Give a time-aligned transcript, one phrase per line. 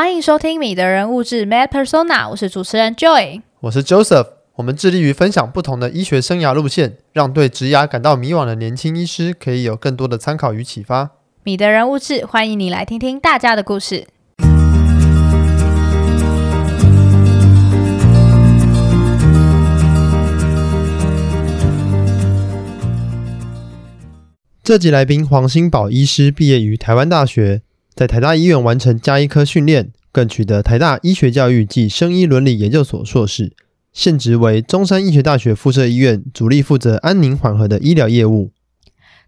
[0.00, 4.28] 欢迎收听《米的人物志 （Mad Persona》，我是主持人 Joy，我是 Joseph。
[4.54, 11.10] 我们致力于分享不同的医学生涯路线，让对职涯感到迷惘的年轻医师可以有更多的参考与启发。
[11.42, 14.06] 米的人物志，欢迎你来听听大家的故事。
[24.62, 27.60] 这集来宾黄新宝医师毕业于台湾大学，
[28.00, 33.52] 在台大医院完成加医科训练，更取得台大医学教育暨生医伦理研究所硕士，
[33.92, 38.52] 现职为中山医学大学附设医院主力负责安宁缓和的医疗业务。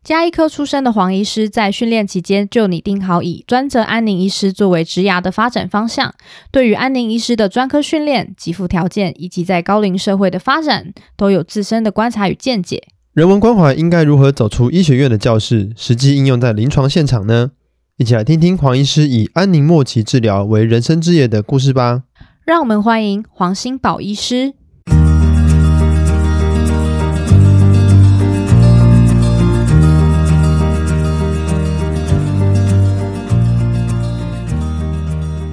[0.02, 6.14] 加医科出身的黄医师在训练期间就拟定好以专责安宁医师作为职涯的发展方向，
[6.50, 12.82] 对于安宁医师的专科训练、给付条件以及在高龄社会的发展，都有自身的观察与见解。
[13.12, 17.50] 人文关怀应该如何走出医学院的教室，实际应用在临床现场呢？
[17.98, 22.04] 一起来听听黄医师以安宁末期治疗为人生志业的故事吧。
[22.44, 24.54] 让我们欢迎黄兴宝医师。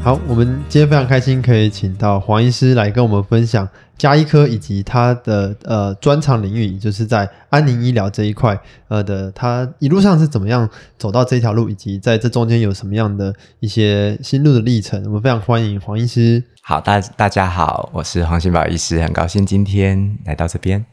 [0.01, 15.03] 好，我们今天非常开心可以请到黄医师来跟我们分享加医科以及他的呃专长领域，就是在安宁医疗这一块呃的，他一路上是怎么样走到这条路，以及在这中间有什么样的一些心路的历程。
[15.05, 16.41] 我们非常欢迎黄医师。
[16.61, 20.83] 好，大大家好，我是黄新宝医师，很高兴今天来到这边。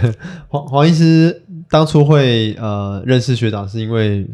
[0.48, 4.26] 黄黄医师当初会呃认识学长，是因为。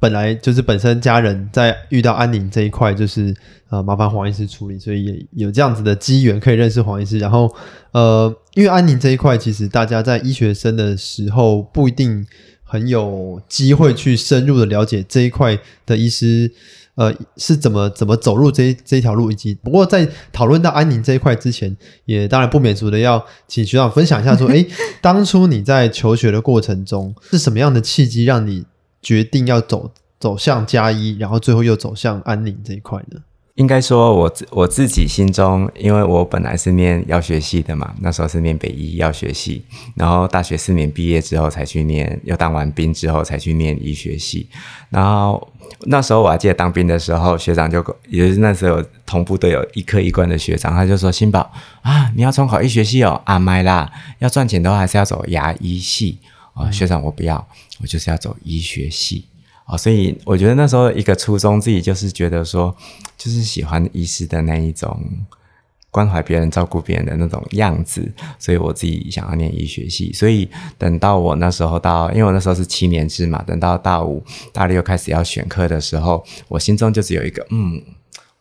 [0.00, 3.34] 本来就是本身家人在遇到安宁这一块，就是
[3.68, 7.18] 呃麻烦黄医师处理，所以也有这样子的机缘可以认识黄医师。
[7.18, 7.52] 然后
[7.90, 12.24] 呃，因为安宁这一块，其实大家在医学生的时候不一定
[12.62, 16.52] 很有机会去深入的了解这一块的医师
[16.94, 24.64] 呃是怎么怎么走入这这条路，以及不过在讨论到安宁这一块之前，也当然不免俗的要请学长分享一下说，说诶，
[25.02, 28.64] 当初你在求学的过程中是什么样的契机让你？
[29.02, 33.20] 决定要走走向家医，然后最后又走向安宁这一块呢？
[33.54, 39.64] 应该说我，我自我自己心中，因为我本来是念药学系的嘛，那时候是念北医药学系，
[39.96, 44.48] 然后大学四年毕业之后才去念，又当完兵之后才去念医学系。
[44.90, 45.48] 然后
[45.86, 51.50] 那时候我还记得当兵的时候，学长就也就是那时候同部队有一科一贯的学长，他就说：“新宝
[51.82, 56.18] 啊，你要重考医学系哦，啊麦啦，要赚钱的话还是要走牙医系。”
[56.58, 57.46] 啊，学长，我不要，
[57.80, 59.24] 我就是要走医学系
[59.64, 62.76] 啊，所以我觉得那时候一个初衷，自己就是觉得说，
[63.16, 65.00] 就是喜欢医师的那一种
[65.90, 70.12] 关怀别人、照顾别人的那种样子，所以我自己想要念医学系。
[70.12, 77.80] 所以等到我那时候到，因为我那时候是七年制嘛，等到大五、大六开始要选课的时候，我心中就只有一个，嗯，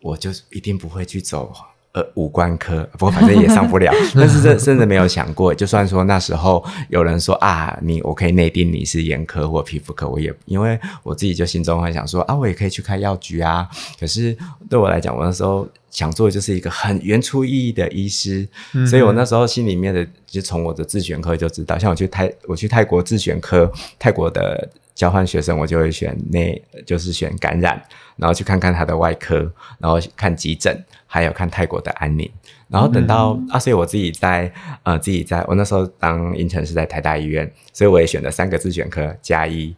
[0.02, 1.54] 我就一定不会去走。
[1.97, 3.91] 呃，五官科，不过反正也上不了。
[4.13, 13.68] 但是这甚至没有想过，就算说那时候有人说啊，你我可以内定你是眼科或皮肤科，我也因为我自己就心中很想说啊，我也可以去开药局啊。
[14.00, 14.38] 可是
[14.69, 27.81] 对我来讲，我那时候想做的就是一个很原初意义的医师，嗯、所以我那时候心里面的就从我的自选科就知道，像我去泰我去泰国自选科，泰国的交换学生，我就会选那，就是选感染，
[28.18, 29.50] 然后去看看他的外科，
[29.80, 30.78] 然后看急诊。
[31.09, 32.30] 还有看泰国的安宁，
[32.68, 34.52] 然后等到、嗯、啊，所以我自己在
[34.84, 39.74] 呃，自己在我那时候当医生是在台大医院，所以我也选了三个自选科：加一、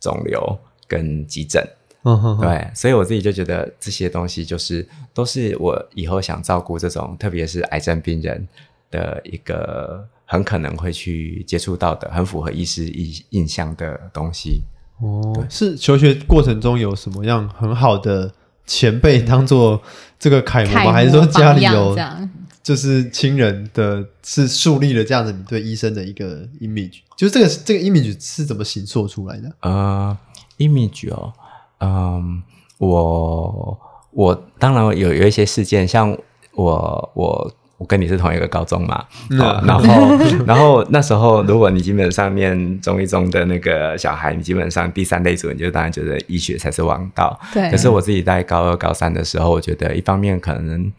[0.00, 0.58] 肿瘤
[0.88, 1.64] 跟急诊。
[2.02, 8.46] 嗯哼，对，所以我自己就觉得这些东西就是都是我以后想照顾这种，特别是癌症病人
[8.90, 14.62] 的一个很可能会去接触到的，很符合医师印印象的东西。
[15.00, 18.32] 哦，是求学过程中有什么样很好的？
[18.66, 19.82] 前辈当做
[20.18, 20.84] 这个楷模吗？
[20.84, 21.94] 模还是说家里有
[22.62, 27.00] 就是亲人的，是树立了这样子你对医生的一个 image？
[27.14, 29.52] 就是这个这个 image 是怎么形塑出来的？
[29.60, 30.16] 呃
[30.56, 31.30] ，image 哦，
[31.80, 32.22] 嗯、呃，
[32.78, 33.78] 我
[34.12, 36.16] 我当然有有一些事件，像
[36.54, 37.54] 我我。
[37.84, 47.38] 我跟你是同一个高中嘛，嗯啊、然后 然后那时候，如果你基本上念中一中的那个小孩，你基本上第三类组，你就当然觉得医学才是王道。
[47.52, 47.70] 对。
[47.70, 50.90] 可是我自己在高二、高三的时候，我觉得一方面可能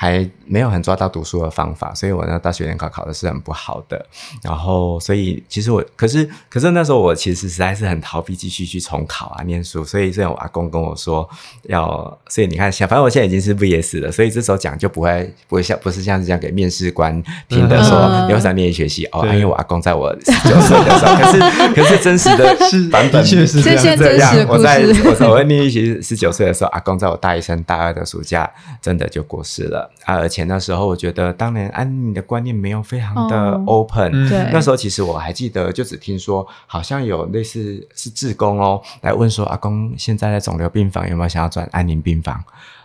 [0.00, 4.02] 还没有很抓到读书的方法，所以我那大学联考考的是很不好的。
[4.42, 9.84] 然后，所以其实我，可是，可是那时候我其实实在是很逃避继续去重考啊，念书。
[9.84, 11.28] 所以，虽然我阿公跟我说
[11.64, 22.56] 要，所以你看，像反正我现在已经是毕业生了，所以这时候讲就不会不会像不是像是讲给面试官听的说，嗯、你为啥念医学系哦，因为我阿公在我十九岁的时候，可 是可是真实的
[22.90, 24.34] 版本确实是这样。
[24.48, 24.82] 我在
[25.20, 28.50] 我我念医学系十九岁的时候，阿公在我大一升大二的暑假
[28.80, 29.89] 真的就过世了。
[30.04, 34.28] 啊，而且那时候我觉得，当年安宁的观念没有非常的 open，哦。
[34.28, 42.42] 对，那时候其实我还记得，就只听说好像有类似是志工哦，来问说阿公现在在肿瘤病房有没有想要转安宁病房。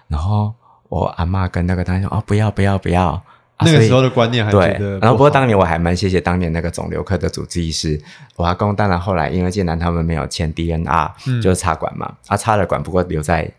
[0.07, 0.53] 然后
[0.89, 3.07] 我阿妈跟那个当时说哦，不要不要不要。
[3.57, 4.99] 啊，那个时候的观念还觉得对。
[4.99, 7.97] 然后不过当年我还蛮谢谢当年那个肿瘤科的主治医师。
[8.35, 13.49] 我阿公当然后来因为建南他们没有签 DNR，嗯，就是插管嘛，啊插了管，不过留在。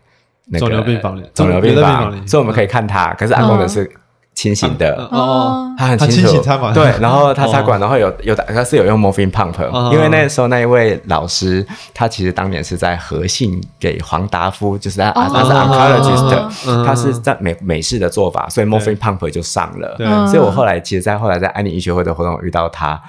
[0.49, 3.13] 那个肿瘤病房里，肿瘤病房里，所以我们可以看他。
[3.13, 3.89] 可是阿公的是
[4.33, 4.95] 清醒的。
[5.11, 19.95] 哦，他很清醒插管，对， 然后他插管，然后有有的他是有用 morphine pump，因为那时候那一位老师，他其实当年是在和信给黄达夫，就是他他是 oncologist，他是在美美式的做法，所以 morphine pump 就上了。
[19.97, 23.01] 对，所以我后来其实，在后来在安宁医学会的活动遇到他。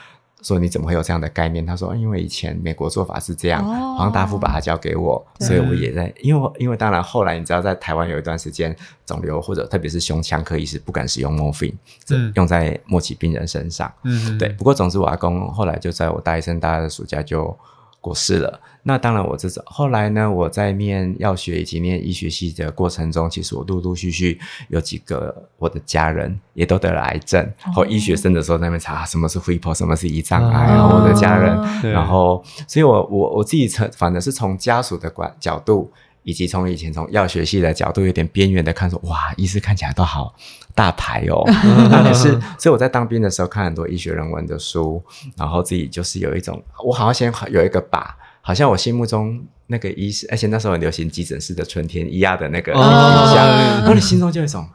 [0.42, 1.66] 说你怎么会有这样的概念？
[1.66, 6.12] 他说，因为以前美国做法是这样，哦、黄大夫把它交给我，所以我也在。
[6.20, 8.74] 因为因为当然后来你知道，在台湾有一段时间，
[9.04, 11.74] 肿瘤或者特别是胸腔科医师不敢使用 morphine，
[12.10, 13.92] 嗯，用在末期病人身上。
[14.04, 14.48] 嗯，对。
[14.50, 17.56] 不过总之，我阿公后来就在我大一升大二的暑假就
[18.00, 18.60] 过世了。
[18.82, 27.46] 那当然，我这种后来呢，我在念药学以及念医学系的过程中，其实我陆陆续续有几个我的家人也都得了癌症。
[27.74, 35.92] 和、哦、医学生的时候在那边查什么是 Whipple，什么是胰脏癌，然后、哦、我的家人，哦、然后，所以我我我自己从反正是从家属的管角度，
[36.28, 40.34] 以及从以前从药学系的角度，有点边缘的看说，哇，医师看起来都好
[40.74, 41.42] 大牌哦。
[41.90, 45.02] 那也是，所以我在当兵的时候看很多医学人文的书，
[45.38, 48.14] 然后自己就是有一种，我好像先有一个把。
[48.42, 54.66] 好像我心目中那个医师，而且那时候很流行急诊室的春天一样的那个印象，哦、然后你心中就有一种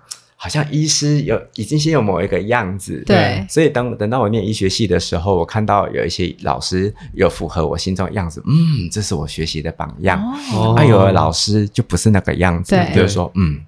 [0.44, 3.46] 好像医师有已经先有某一个样子，对。
[3.48, 10.22] 所以等等到我念医学系的时候，我看到有一些老师有符合我心中的样子，嗯，这是我学习的榜样。
[10.54, 13.62] 哦，啊，有的老师就不是那个样子，对就是说，嗯。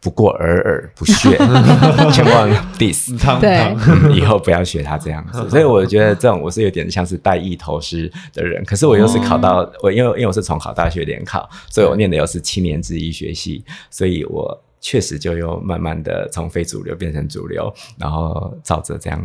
[0.00, 1.34] 不过尔尔不屑，
[2.12, 5.38] 千万 diss，对，以后不要学他这样子。
[5.48, 8.62] 所以我觉得这种我是有点像是带意头师的人。
[8.66, 19.18] 可是我又是考到我，因为因为我是重考大学联考，所以我念的又是七年制医学系，所以我确实就又慢慢的从非主流变成主流，然后照着这样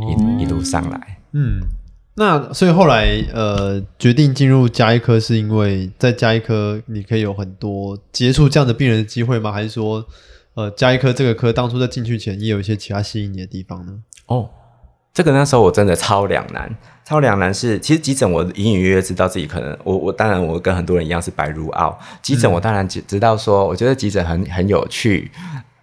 [0.00, 1.60] 一一路上来，嗯。
[2.16, 9.50] 那所以后来呃决定进入加一科，是因为在加一科你可以有很多接触这样的病人的机会吗？
[9.52, 10.04] 还是说
[10.54, 14.00] 呃加一科这个科当初在进去前也有一些其他吸引你的地方呢？
[14.26, 14.48] 哦，
[15.14, 16.70] 这个那时候我真的超两难，
[17.06, 25.30] 超两难是其实急诊我隐隐约约知道自己可能我我当然我跟很多人一样是白如奥，急诊我当然知知道说我觉得急诊很很有趣。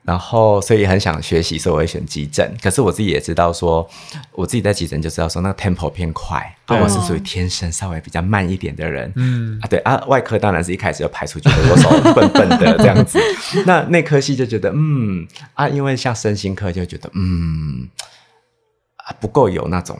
[0.03, 2.51] 然后，所以很想学习，所以我会选急诊。
[2.59, 3.87] 可是我自己也知道说，
[4.31, 9.13] 我自己在急诊就知道说，那个 tempo 偏快，我是属于天生稍微比较慢一点的人。
[9.15, 13.19] 嗯啊，对啊，外科当然是一开始就排除，觉得我手笨笨的这样子。
[13.67, 18.20] 那内科系就觉得，嗯啊，因为像身心科就觉得，嗯啊，
[19.19, 19.97] 不够有那种，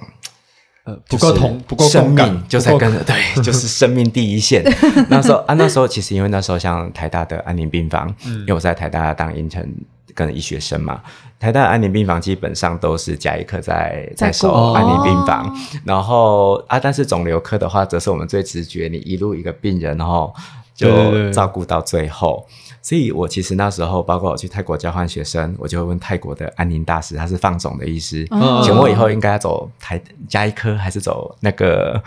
[0.86, 4.64] 呃，不够同，不够生命就在跟着，对， 就是生命第一线。
[5.10, 9.68] 那时候啊，那时候其实因为那时候像台大的安宁病房，嗯，因为我在台大当 intern。
[10.14, 11.02] 跟医学生嘛，
[11.40, 15.56] 台大安宁病房基本上都是家医科在在守安宁病房，哦、
[15.86, 20.36] 然后啊，但是肿瘤科的话，则是我们最直觉，你一路一个病人，然后
[20.76, 22.46] 就照顾到最后。
[22.82, 28.28] 所以我其实那时候，包括我去泰国交换学生，我就会问泰国的安宁大师，他是放总的医师，
[28.64, 32.02] 请问以后应该要走台加医科还是走那个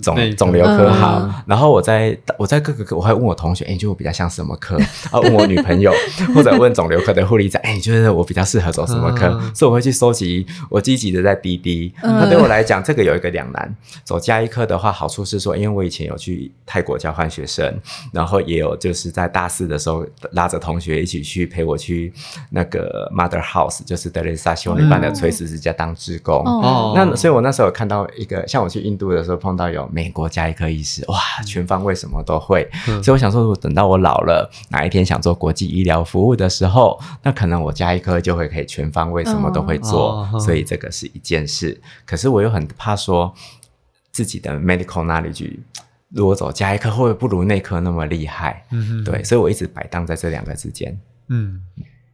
[0.00, 1.18] 肿肿瘤科好？
[1.20, 4.76] 嗯、然后我在我在各个科，我会问我同学，哎，你觉得我比较像什么科？
[5.10, 5.92] 啊，问我女朋友，
[6.32, 9.26] 或者问肿瘤科的护理长，哎，你觉得我比较适合走什么科？
[9.26, 11.92] 嗯、所以我会去收集，我积极的在滴滴。
[12.02, 17.76] 那对我来讲，这个有一个两难，走加医科的话，好处是说，因为我以前有去泰国交换学生，
[18.12, 20.06] 然后也有就是在大四的时候。
[20.32, 22.12] 拉着同学一起去陪我去
[22.50, 26.44] 那个 Mother House，就是德蕾莎希望你办的垂死之家当志工。
[26.44, 32.68] 哦，那所以我那时候有看到一个，像我去印度的时候碰到有美国加医科医师，哇，全方位什么都会。
[32.88, 40.28] 嗯、所以我想说，如果等到我老了，哪一天想做国际医疗服务的时候，那可能我加医科就会可以全方位什么都会做。
[40.32, 41.80] 哦、所以这个是一件事。
[42.04, 43.32] 可是我又很怕说
[44.12, 45.56] 自己的 medical knowledge。
[46.12, 48.64] 如果走加一科会不会不如那科那么厉害？
[48.70, 50.98] 嗯哼，对，所以我一直摆荡在这两个之间。
[51.28, 51.60] 嗯，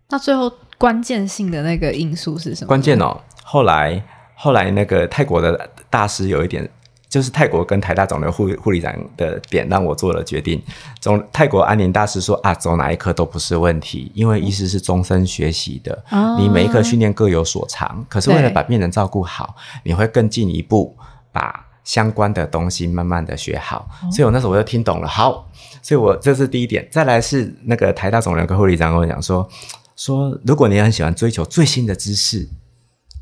[0.08, 2.68] 那最后关键性的那个因素是什么？
[2.68, 4.02] 关键哦，后来
[4.34, 6.68] 后来那个泰国的大师有一点。
[7.08, 10.60] 就是泰国跟台大肿瘤护护理长的点，让我做了决定。
[11.00, 18.04] 从泰国安宁大师说啊，走哪一科都不是问题，因为医师是终身学习的，哦、你每一科训练各有所长。
[18.08, 20.94] 可是为了把病人照顾好，你会更进一步
[21.32, 23.88] 把相关的东西慢慢的学好。
[24.02, 25.48] 哦、所以我那时候我就听懂了，好，
[25.80, 26.86] 所以我这是第一点。
[26.90, 29.48] 再来是那个台大肿瘤科护理长跟我讲说，
[29.96, 32.46] 说如果你很喜欢追求最新的知识。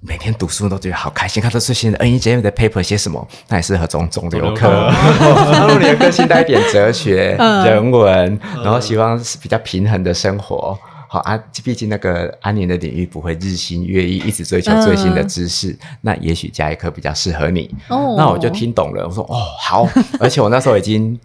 [0.06, 4.68] 每天读书都觉得好开心，看到最新的 NEJM 的 paper 写什么，那也适合种肿瘤科。
[4.70, 10.78] 然后你的个性带一点哲学、 人文，然后希望是比较平衡的生活，
[11.14, 17.72] 好啊，毕竟那个安宁的领域不会日新月异，一直追求最新的知识，那也许加一科比较适合你。
[17.88, 21.16] 那我就听懂了，我说哦好，而且我那时候已经。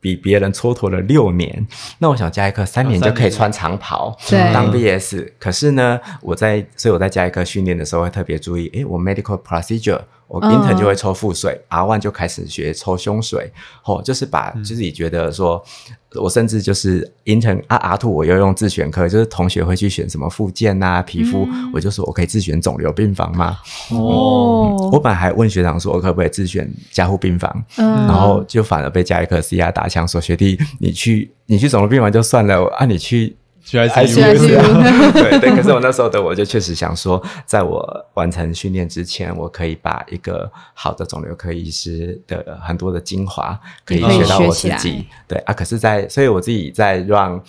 [0.00, 4.14] 比别人蹉跎了六年，那我想加一科三年就可以穿长袍
[4.52, 5.26] 当 VS。
[5.38, 10.02] 可是呢，我在所以我在加一科训练的时候会特别注意，诶，我 medical procedure。
[10.26, 13.52] 我 intern 就会抽腹水，嗯，R one 就开始学抽胸水，
[13.84, 23.58] 哦，就是把自己觉得说，嗯、我甚至就是 intern 啊 R two 我又用自选科，就是同学会去选什么附件啊皮肤，嗯、我就说我可以自选肿瘤病房吗？
[23.90, 27.64] 哦、嗯，我本来还问学长说，我可不可以自选加护病房？
[27.76, 33.36] 嗯，然后就反而被加一科 CR 打枪说，学弟你去你去肿瘤病房就算了，啊你去。
[33.88, 45.06] 还是对对， 可是我那时候的我就确实想说，在我完成训练之前，我可以把一个好的肿瘤科医师的很多的精华可以学到我自己。
[45.26, 47.42] 对啊，可是在，在所以我自己在让。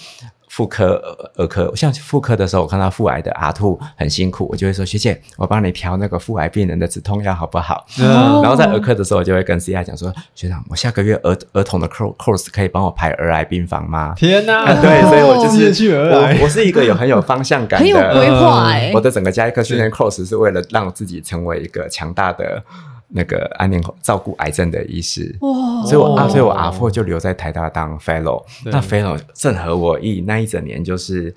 [0.49, 1.01] 妇科、
[1.35, 7.85] 儿科，像妇科的时候，我看到妇癌的阿兔很辛苦，我就会说学姐，我帮你调那个妇癌病人的止痛药好不好？
[7.99, 14.13] 嗯、然后在儿科的时候，我就会跟 CI 讲说，学长，我下个月儿儿童的 course 可以帮我排儿癌病房吗？
[14.15, 14.81] 天哪、啊啊！
[14.81, 18.91] 对，所以我就是我，我是一个有很有方向感的，很有规划、欸。
[18.93, 22.63] 我的整个加一科训练 course 是为了让自己成为一个强大的。
[23.07, 30.21] 那个安宁照顾癌症的医师，哦、所以我啊，所以我阿父就留在台大当 fellow，那 fellow 正合我意。
[30.21, 31.33] 那一整年就是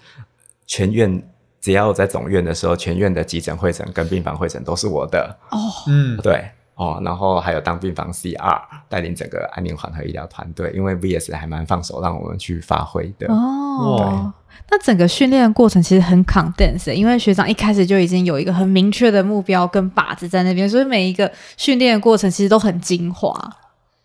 [0.67, 1.23] 全院，
[1.61, 5.37] 只要我在总院的时候，全院的急诊会诊跟病房会诊都是我的。
[5.51, 5.59] 哦，
[5.89, 6.49] 嗯，对，
[6.79, 13.27] 哦，然后还有当病房 CR，带领整个安宁缓和医疗团队，因为 VS 还蛮放手让我们去发挥的。
[13.27, 14.33] 哦，
[14.71, 23.33] 那整个训练的过程其实很 condensed，因为学长一开始就已经有一个很明确的目标跟靶子在那边，所以每一个训练的过程其实都很精华。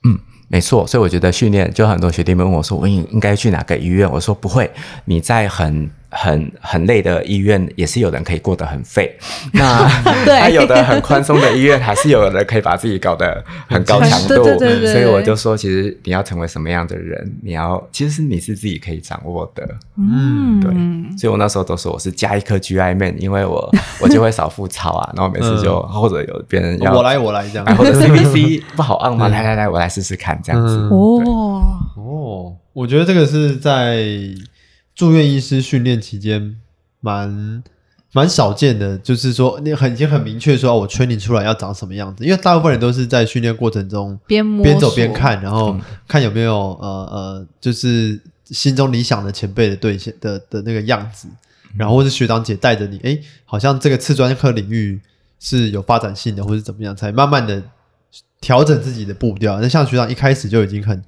[0.04, 4.72] 嗯，没错，所以我觉得训练就很多学弟们问我说：“我应应该去哪个医院？”我说：“不会，
[5.06, 9.18] 你在很。”很很累的医院，也是有人可以过得很废。
[9.54, 9.88] 那
[10.40, 14.28] 他有的很宽松的医院，还是有人可以把自己搞得很高强度。
[14.28, 19.68] 对对对对，所以我就说，其实你要成为什么样的人，你要其实是你是自己可以掌握的。
[19.98, 20.72] 嗯，对。
[21.18, 29.28] 所以我那时候都说我是加一颗 GI man，因为我 我就会少腹操啊，然后每次就或者有别人要我来我来这样，或者 CBC 不好按吗？
[29.28, 30.76] 来来来，我来试试看这样子。
[30.92, 31.64] 哦
[31.98, 34.06] 哦，我觉得这个是在。
[34.96, 36.58] 住院医师训练期间，
[37.00, 37.64] 蛮
[38.12, 45.76] 蛮少见的，就是说你很已经很明确说，我 training 出来要长什么样子，因为大部分人都是在训练过程中边边走边看，然后
[46.08, 51.28] 看有没有呃呃，就是心中理想的前辈的对象的的那个样子，
[51.76, 55.02] 然后或是学长姐带着你，诶，好像这个次专科领域
[55.40, 57.64] 是有发展性的，或是怎么样，才慢慢的
[58.42, 59.60] 调整自己的步调。
[59.62, 61.02] 那像学长一开始就已经很。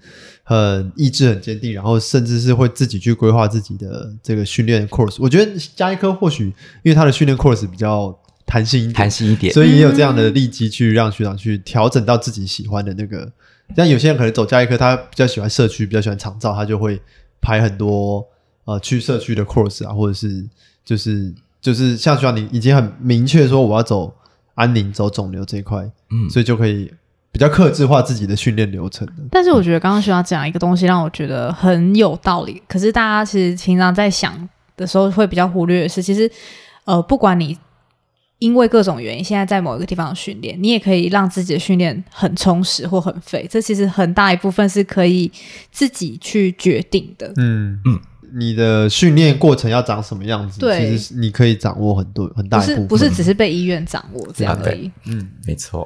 [0.48, 5.16] 很意志很坚定，然后甚至是会自己去规划自己的这个训练 course。
[5.18, 6.46] 我觉得加一科或许
[6.84, 13.28] 因为他的训练 course 比较弹性一点，弹性一点，所以也有这样的利基去让学长去调整到自己喜欢的那个。
[13.76, 17.02] 像有些人可能走加一科，他比较喜欢社区，比较喜欢长照，他就会
[17.42, 18.24] 排很多
[18.66, 20.46] 呃去社区的 course 啊，或者是
[20.86, 24.14] 就是就是像学长你已经很明确说我要走
[24.54, 26.92] 安宁、走肿瘤这一块，嗯，所以就可以。
[27.32, 32.64] 比较克制化自己的训练流程的，但是我觉得刚刚学长讲一个东西，让我觉得很有道理。
[32.66, 34.34] 可是大家其实平常在想
[34.78, 36.32] 的时候，会比较忽略的是，其实
[36.86, 37.58] 呃，不管你
[38.40, 43.46] 因为各种原因现在在某一个地方训练，你也可以让自己的训练很充实或很废。
[43.52, 45.30] 这其实很大一部分是可以
[45.72, 47.34] 自己去决定的。
[47.36, 48.00] 嗯嗯，
[48.34, 54.90] 你的训练过程要长什么样子，对其实你可以掌握很多很大一部分，不是不是只是被医院掌握这样而已。
[55.08, 55.86] 嗯，没错。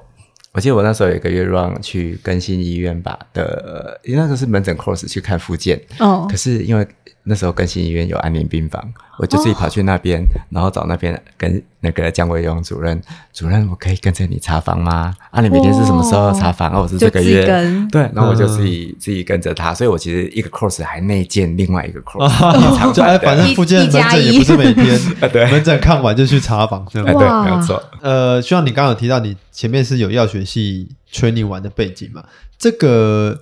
[0.51, 5.79] 我记得我那时候有一个月 run 去更新医院吧的，因为那个是门诊 course 去看复健。
[5.99, 6.27] 哦。
[6.29, 6.87] 可是因为
[7.29, 8.83] 那时候更新医院有安宁病房，
[9.19, 12.99] 我就自己跑去那边，哦、然后找那边跟那个江维勇主任，
[13.31, 15.13] 主任我可以跟着你查房吗？
[15.29, 16.73] 啊，你每天是什么时候查房？
[16.73, 17.45] 哦，我是这个月，
[17.91, 22.27] 对，然后我就自己、嗯、自己跟着他，所以我其实一个 course 还内建另外一个 course，
[22.91, 24.99] 就哎，反正附近门诊也不是每天，
[25.31, 27.79] 对，门诊看完就去查房， 对，对，没有错。
[28.01, 32.23] 呃，希望你刚刚有提到你前面是有药学系 training 完的背景嘛？
[32.57, 33.39] 这个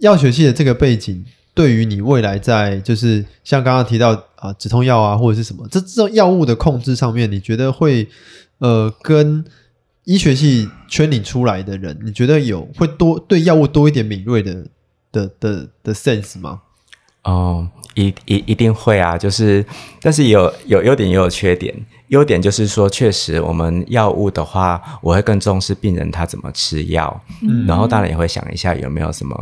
[0.00, 1.24] 药学系的这个背景。
[1.54, 8.08] 对于你未来在就是像刚刚提到啊、呃、止痛药啊或者是什么这这种药物的控制上面，你觉得会
[8.58, 9.44] 呃跟
[10.04, 14.66] 医学系圈里出来的人，你觉得有会多对药物多一点敏锐的
[15.12, 16.60] 的的的 sense 吗？
[17.22, 19.64] 哦，一一一定会啊，就是
[20.02, 21.74] 但是有有优点也有缺点。
[22.08, 29.34] 优点就是说，确实我们药物的话，我会更重视病人他怎么吃药，嗯，然后当然也会想一下有没有什么。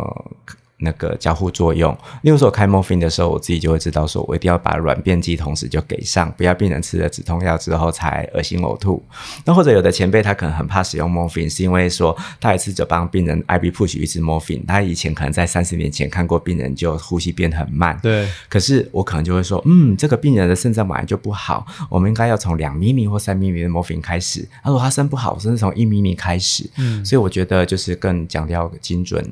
[0.83, 9.03] 那个交互作用，例如说我开 morphine 的时候，我自己就会知道，说我一定要把软便剂同时就给上，不要病人吃了止痛药之后才恶心呕吐。
[9.45, 17.99] 那或者有的前辈他可能很怕使用 morphine，是因为说他一次就帮病人 IV push 一支 morphine，他以前可能在三十年前看过病人就呼吸变很慢。
[18.03, 18.29] 对。
[18.49, 24.49] 可是我可能就会说，嗯，这个病人的肾脏本来就不好，我们应该要从两 ml 或三 ml 的 morphine 开始。
[24.62, 26.69] 他说他肾不好，甚至从一 ml 开始。
[26.77, 27.05] 嗯。
[27.05, 29.23] 所以我觉得就是更强调精准。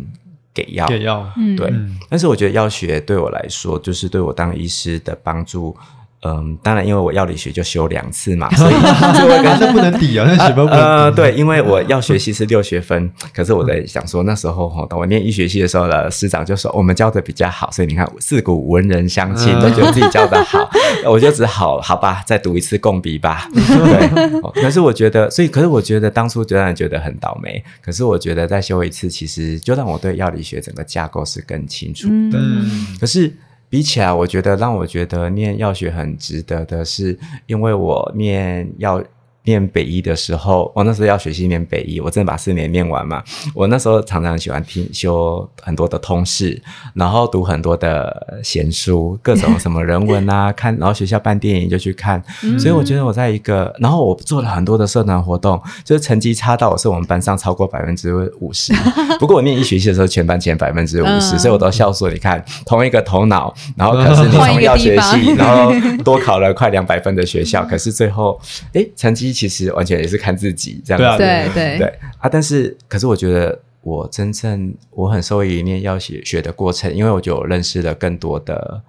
[0.53, 1.69] 给药，给药，对。
[1.71, 5.77] 嗯、但是我觉得药学对我来说，就是对我当医师的帮助。
[6.23, 10.83] 嗯，当然，因为我药理学就修两次嘛， 所以我感觉不能抵啊，那学分不能抵。
[10.83, 20.69] 呃，对，因为我药学系是六学分，可是我在想说，那时候哈，当我念医学系的时候呢，师长就说我们教的比较好，所以你看四股文人相亲，都觉得自己教的好，
[21.09, 23.49] 我就只好好吧，再读一次共笔吧。
[23.55, 27.65] 对，可是我觉得，所以，可是我觉得当初就让人觉得很倒霉。
[27.83, 32.39] 可是我觉得再修一次，其实就让我对药理学整个架构是更清楚的。
[32.39, 33.33] 嗯，可是。
[33.71, 39.03] 比起来，我觉得让我觉得念药学很值得的是，因为我念药。
[39.45, 43.23] 念北一的时候，我那时候要学习念北一，我真的把四年念完嘛。
[43.55, 46.61] 我那时候常常喜欢听修很多的通识，
[46.95, 52.23] 然后读很多的闲书，各种什么人文啊， 看，然后学校办电影就去看。
[52.59, 58.75] 所以我觉得我在一个，然后我做了很多的社团活动，就是成绩差到我是我们班上超过百分之五十。
[59.19, 65.73] 不过我念医学系的时候，全班前百分之五十，所以我都笑说，你看同一个头脑，然后可是你从药学系，然后
[66.05, 68.39] 多考了快两百分的学校， 可是最后
[68.75, 69.30] 哎成绩。
[69.33, 71.87] 其实完全也是看自己这样子，对对对，对
[72.19, 72.29] 啊！
[72.31, 78.83] 但是，可是我觉得我真正我很受益于念药学学的过程，因为我就认识了更多的。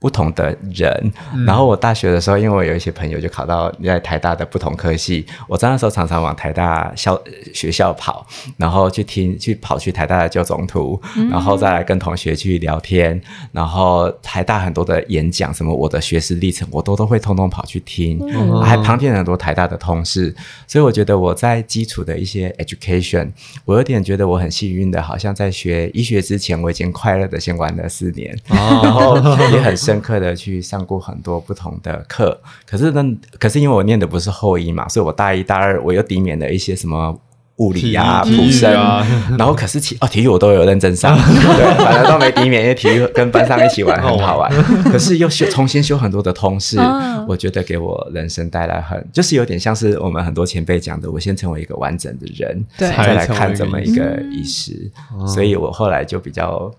[0.00, 1.12] 不同的人，
[1.44, 7.20] 然后我大学的时候，因为我有一些朋友就考到在台大的不同科系，我在那时候常常往台大校
[7.52, 8.24] 学校跑，
[8.56, 18.20] 然后去听去跑去台大的旧总图，然后再来跟同学去聊天，然后台大很多的演讲，什么我的学识历程，我都都会通通跑去听，
[18.62, 20.32] 还旁听很多台大的同事，
[20.68, 23.28] 所以我觉得我在基础的一些 education，
[23.64, 29.16] 我有点觉得我很幸运的，好像在学医学之前，我已经快乐的先玩了四年，然后
[29.50, 29.76] 也很。
[29.88, 33.02] 深刻的去上过很多不同的课，可是呢，
[33.38, 37.18] 可是因为我念的不是后医嘛，所以我大一、大二我又抵免了一些什么
[37.56, 38.72] 物理啊、普生。
[38.74, 39.04] 啊，
[39.36, 44.48] 然后可是体哦体育我都有认真上， 对，反正都没抵免，因为体育跟班上一起玩很好玩。
[44.84, 46.78] 可是又修重新修很多的通识，
[47.26, 54.90] 我觉得给我人生带来很，就是有点像是我们很多前辈讲的，我先成为一个完整的人，对，再来看这么一个医师，
[55.26, 56.72] 所以我后来就比较。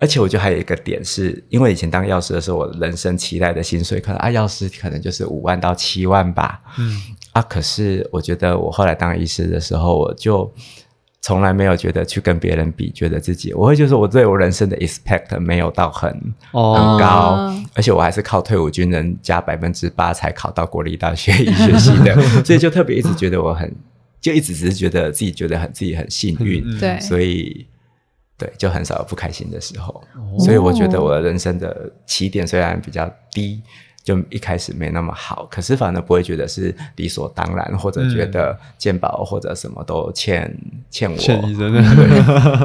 [0.00, 6.60] 而且我觉得还有一个点是，因为以前当药师的时候，我人生期待的薪水可能啊，药师可能就是五万到七万吧。
[6.78, 6.96] 嗯
[7.32, 10.48] 啊，可是我觉得我后来当医师的时候，我就
[11.20, 16.08] 从来没有觉得去跟别人比，觉得自己我会就是我对我人生的 expect 没有到很、
[16.52, 22.14] 哦、很高，而且我还是靠退伍军人加百分之八才考到国立大学医学系的，
[22.46, 23.74] 所以就特别一直觉得我很，
[24.20, 27.66] 就一直只是觉得自己觉得很自己很幸运，对、嗯，所以。
[28.38, 33.60] 对，就很少有不开心的时候，哦、所以我觉得我的人生的起点虽然比较低，
[34.04, 41.16] 就一开始没那么好，可是反而不会觉得是理所当然，或者觉得健保或者什么都欠、嗯、欠我。
[41.18, 41.80] 欠你真的。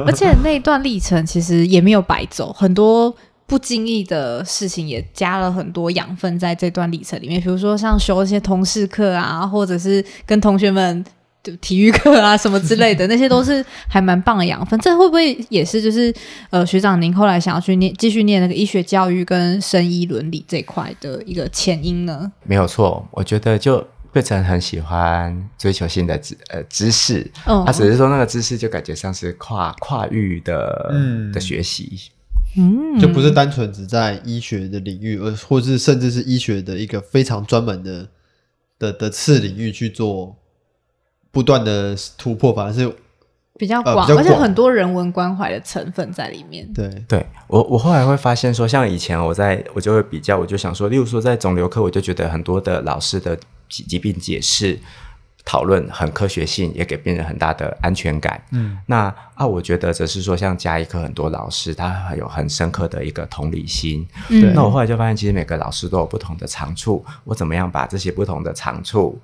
[0.06, 3.12] 而且那一段历程其实也没有白走，很多
[3.46, 11.04] 不经意的事情也加了很多养分在这段历程里面，比如说像修一些同事课啊，或者是跟同学们。
[11.44, 14.80] 就体育课啊，什么之类的，那些都是还蛮棒的养分。
[14.80, 16.12] 这会不会也是就是
[16.50, 22.32] 呃，学长您后来想要去念继续念那个医学教育跟生医伦理这块的一个前因呢？
[22.44, 31.98] 没有错，我觉得就变成很喜欢追求新的知呃知识，他、嗯啊、只是说那个知识就感觉像是跨跨域的嗯的学习。
[32.56, 38.08] 嗯，就不是单纯只在医学的领域，而或是甚至是医学的一个非常专门的
[38.78, 40.36] 的的次领域去做
[41.34, 42.90] 不断的突破，反而是
[43.58, 46.66] 比较广，呃、较广，而且很多人文关怀的成分在里面。
[46.72, 53.36] 对，对我我后来会发现说，像以前我在我就会比较，我就想说，例如说在肿瘤科，我就觉得很多的老师的
[53.68, 54.78] 疾疾病解释。
[55.46, 58.42] 讨论很科学性，也给病人很大的安全感。
[58.52, 64.08] 嗯，那啊，我觉得则是说，像加医科很多老师，他还有很深刻的一个同理心。
[64.30, 67.04] 嗯，那我后来就发现，其实每个老师都有不同的长处。
[67.24, 69.20] 我怎么样把这些不同的长处？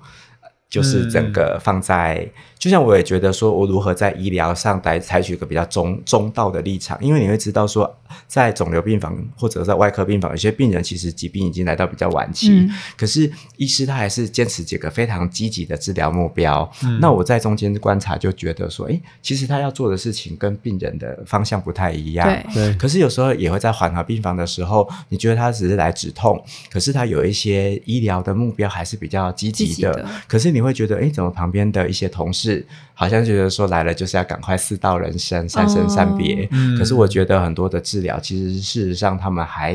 [0.71, 7.91] 就是整个放在，嗯、就像我也觉得说，我如何在医疗上来采取一个比较中中道的立场，因为你会知道说，
[8.27, 16.71] 在肿瘤病房或者在外科病房，有些病人其实疾病已经来到比较晚期，嗯、可是医师他还是坚持几个非常积极的治疗目标。
[16.83, 22.27] 嗯、那我在中间观察就觉得说，诶，其实他要做的事情跟病人的方向不太一样。
[22.53, 26.39] 对，可是有时候也会在缓和病房的时候，你觉得他只是来止痛，
[26.71, 29.69] 可是他有一些医疗的目标还是比较积极的。
[29.69, 30.05] 积极的。
[30.27, 32.50] 可是你会觉得，哎，怎么旁边的一些同事
[32.93, 36.45] 好像觉得说来了就是要赶快四道人生、三生三别？
[36.45, 39.73] 哦、可是我觉得很多的治疗，其实事实上他们还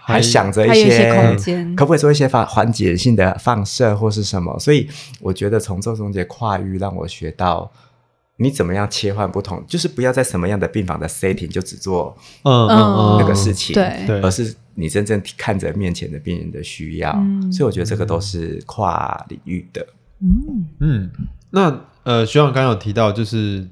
[0.00, 4.58] 还，还想着一些，一些空间，可不可以做一些放缓解性的放射或是什么？
[4.58, 4.88] 所以
[5.20, 7.70] 我觉得从这中间跨域，让我学到
[8.36, 14.54] 你怎么样切换不同，就是不要在什么样的病房的 setting 就只做嗯嗯那个事情，嗯、对，而是。
[14.76, 19.86] 你真正看着面前的病人的需要，嗯、所以我觉得这个都是跨领域的。
[20.20, 21.10] 嗯嗯，
[21.50, 21.70] 那
[22.04, 23.66] 呃，学长刚刚有提到，就是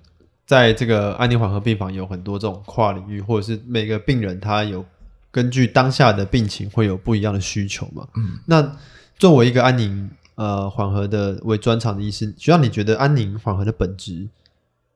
[0.44, 4.84] 在这个安宁缓和病房有很多这种跨领域，或者是每个病人他有
[5.30, 8.06] 根据当下的病情会有不一样的需求嘛？
[8.16, 8.76] 嗯，那
[9.18, 14.28] 作为一个安宁呃缓和的为专长的医师，学长你觉得安宁缓和的本质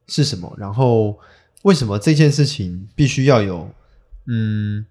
[0.09, 0.53] 是什么？
[0.59, 1.19] 然后
[1.63, 3.71] 为什么这件事情必须要有
[4.27, 4.85] 嗯？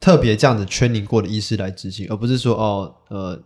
[0.00, 3.40] 特别这样子 training 过的医师来执行，而不是说哦，呃，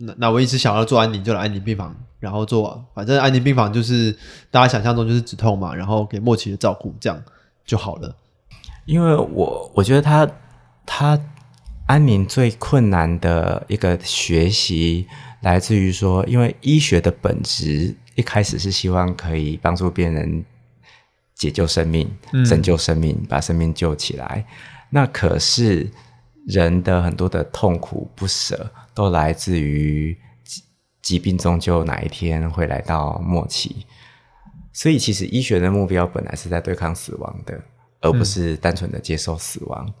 [0.00, 4.16] 那那我一直想要做安宁，就来安宁病房，然后做，反正安宁病房就是
[4.50, 7.22] 大家想象中就是止痛嘛，然后给末期的照顾，这样
[7.64, 8.14] 就好了。
[8.86, 10.28] 因为我我觉得他
[10.84, 11.18] 他
[11.86, 15.06] 安宁最困难的一个学习，
[15.42, 20.44] 来自于说，因为医学的本质一开始是希望可以帮助病人
[21.34, 22.10] 解救生命、
[22.48, 24.44] 拯救生命、把生命救起来。
[24.90, 25.88] 那可是
[26.50, 30.62] 人的很多的痛苦不舍，都来自于疾
[31.00, 33.86] 疾病终究哪一天会来到末期。
[34.72, 37.60] 所以，其实医学的目标本来是在对抗死亡的，
[38.00, 39.94] 而不是单纯的接受死亡。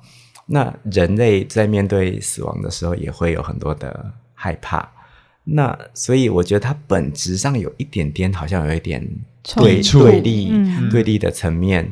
[0.46, 4.90] 那人类在面对死亡的时候，也会有很多的害怕。
[5.44, 9.06] 那所以，我觉得它本质上有一点点，好像有一点。
[9.56, 11.90] 对对立、嗯、对立的层面，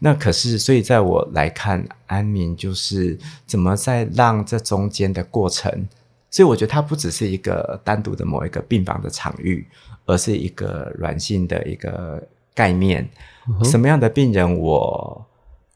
[0.00, 5.88] 那可是，所以在我来看，安宁就是怎么在让这中间的过程，
[6.30, 9.66] 所以我觉得它不只是一个单独的某一个病房的场域，
[10.04, 12.22] 而是一个软性的一个
[12.54, 13.08] 概念。
[13.48, 15.26] 嗯、什么样的病人我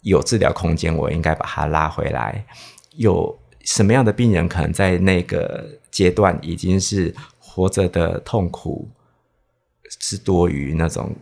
[0.03, 2.45] 有治疗空间，我应该把他拉回来；
[2.97, 8.87] 有什么样的病人可能在那个阶段已经是活着的痛苦。
[10.00, 11.14] 是多于那种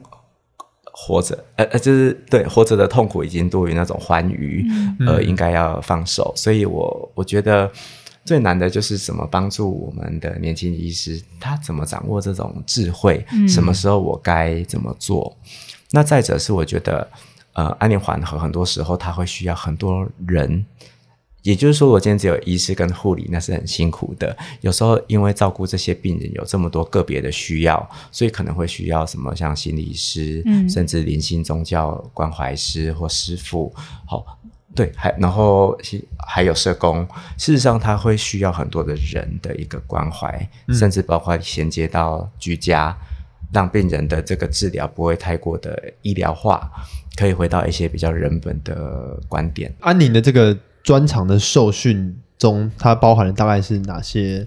[0.92, 4.66] 活着，呃呃，就是对活着的痛苦已经多于那种欢愉，
[5.00, 6.32] 嗯、呃，应该要放手。
[6.36, 7.70] 所以我我觉得
[8.24, 15.36] 最难的就是怎么帮助我们的年轻医师，他怎么掌握这种智慧，嗯、什么时候我该怎么做？
[15.90, 17.08] 那再者是我觉得，
[17.52, 20.64] 呃，安宁缓和很多时候他会需要很多人。
[21.42, 24.36] 也就是说，我今天只有医师跟护理，那是很辛苦的。
[24.60, 33.74] 有时候因为照顾这些病人有这么多个别的需要，所以可能会需要什么像心理师，嗯、甚至灵性宗教关怀师或师傅。
[34.06, 34.38] 好，
[34.72, 35.76] 对，还然后
[36.28, 37.04] 还有社工。
[37.36, 42.96] 事实上，他会需要很多的人的一个关怀，嗯、甚至包括衔接到居家，
[43.52, 46.70] 让病人的这个治疗不会太过的医疗化，
[47.16, 49.74] 可以回到一些比较人本的观点。
[49.80, 50.56] 安宁的这个。
[50.82, 54.46] 专长的受训中，它包含了大概是哪些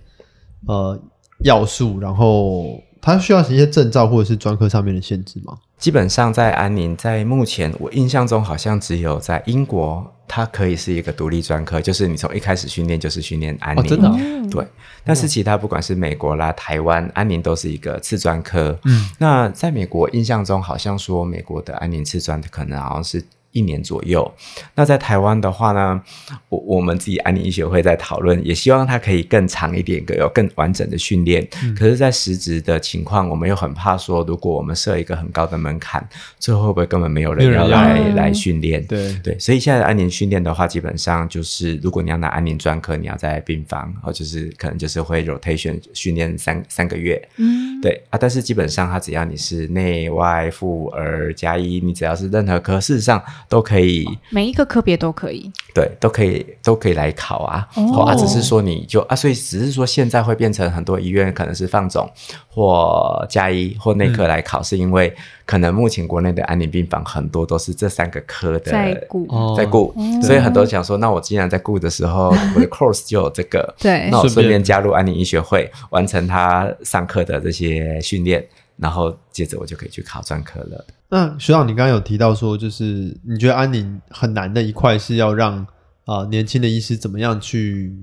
[0.68, 1.00] 呃
[1.44, 2.00] 要素？
[2.00, 5.58] 然后它需要一些证照或者是专科上面的限制吗？
[5.78, 13.84] 基本上在安宁，在目前我印象中，好像只有在英国，它可以是一个独立专科，就是你从一开始训练就是训练安宁。
[13.84, 14.18] 哦，真的哦？
[14.50, 14.66] 对。
[15.04, 18.78] 但是其他不管是美国啦、台湾，安宁都是一个次专科。
[18.86, 19.10] 嗯。
[19.20, 23.24] 那在美国印象中，好像说美国的安宁次专可能好像是。
[23.56, 24.30] 一年左右。
[24.76, 26.02] 那在台湾的话呢，
[26.50, 31.48] 我我们自己安宁医学会在讨论，也希望它可以更长一点，有更完整的训练。
[31.64, 36.06] 嗯、可是，在实质的情况，我们又很怕说，如果我们设一个很高的门槛，
[36.38, 38.86] 最后会不会根本没有人要来要来训练？
[38.86, 47.22] 对对，所以现在的安宁训练的话，基本上就是如果你要拿安宁专科，你要在病房，或就是可能就是会 rotation 训练三三个月。
[47.38, 57.68] 嗯，对啊，但是基本上它只要你是内外妇儿加一，你只要是任何科，事实上都可以，每一个科别都可以，对，都可以都可以来考啊。
[57.76, 62.10] 哦，啊，只是说你就啊，所以只是说现在会变成很多医院可能是放总
[62.50, 65.14] 或加医或内科来考，是、嗯、因为
[65.46, 74.56] 可能目前国内的安宁病房很多都是这三个科的在顾，在顾，哦，所以很多人想说，那我既然在顾的时候， 我的 course 就有这个，对，那我顺便。
[74.66, 78.44] 加入安宁医学会，完成他上课的这些训练。
[78.78, 80.86] 然后接着我就可以去考专科了。
[81.10, 85.60] 那学长，你刚刚有提到说，就是你觉得安宁很难的一块是要让
[86.06, 87.96] 啊、呃、年轻的医师怎么样去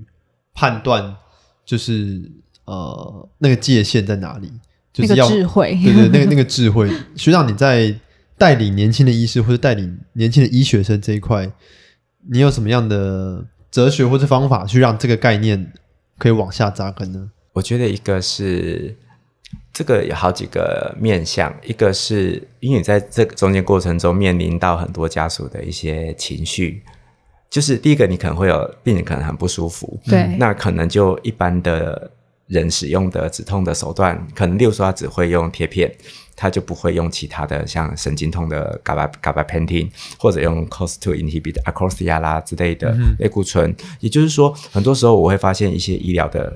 [0.54, 1.16] 判断，
[1.66, 2.22] 就是
[2.64, 4.50] 呃那个界限在哪里？
[4.92, 6.90] 就是要、智慧，对对，那个那个智慧。
[7.16, 7.94] 学长，你在
[8.38, 11.50] 带领年轻的医师或者带领年轻的医学生这一块，
[12.30, 15.72] 你有什么样的哲学或者方法去让这个概念
[16.18, 17.30] 可以往下扎根呢？
[17.54, 18.96] 我觉得一个是。
[19.82, 26.84] 这个有好几个面向，一个是因为你在这个中间过程中面临到很多家属的一些情绪，
[27.50, 32.08] 就是第一个你可能会有病人可能很不舒服，对，那可能就一般的
[32.46, 35.92] 人使用的止痛的手段，可能例如说他只会用贴片，
[36.36, 46.54] 他就不会用其他的像神经痛的 GABA gabapentin 或者用 COX-2 inhibitor acrosia 啦之类的类固醇，嗯、也就是说，很多时候我会发现一些医疗的。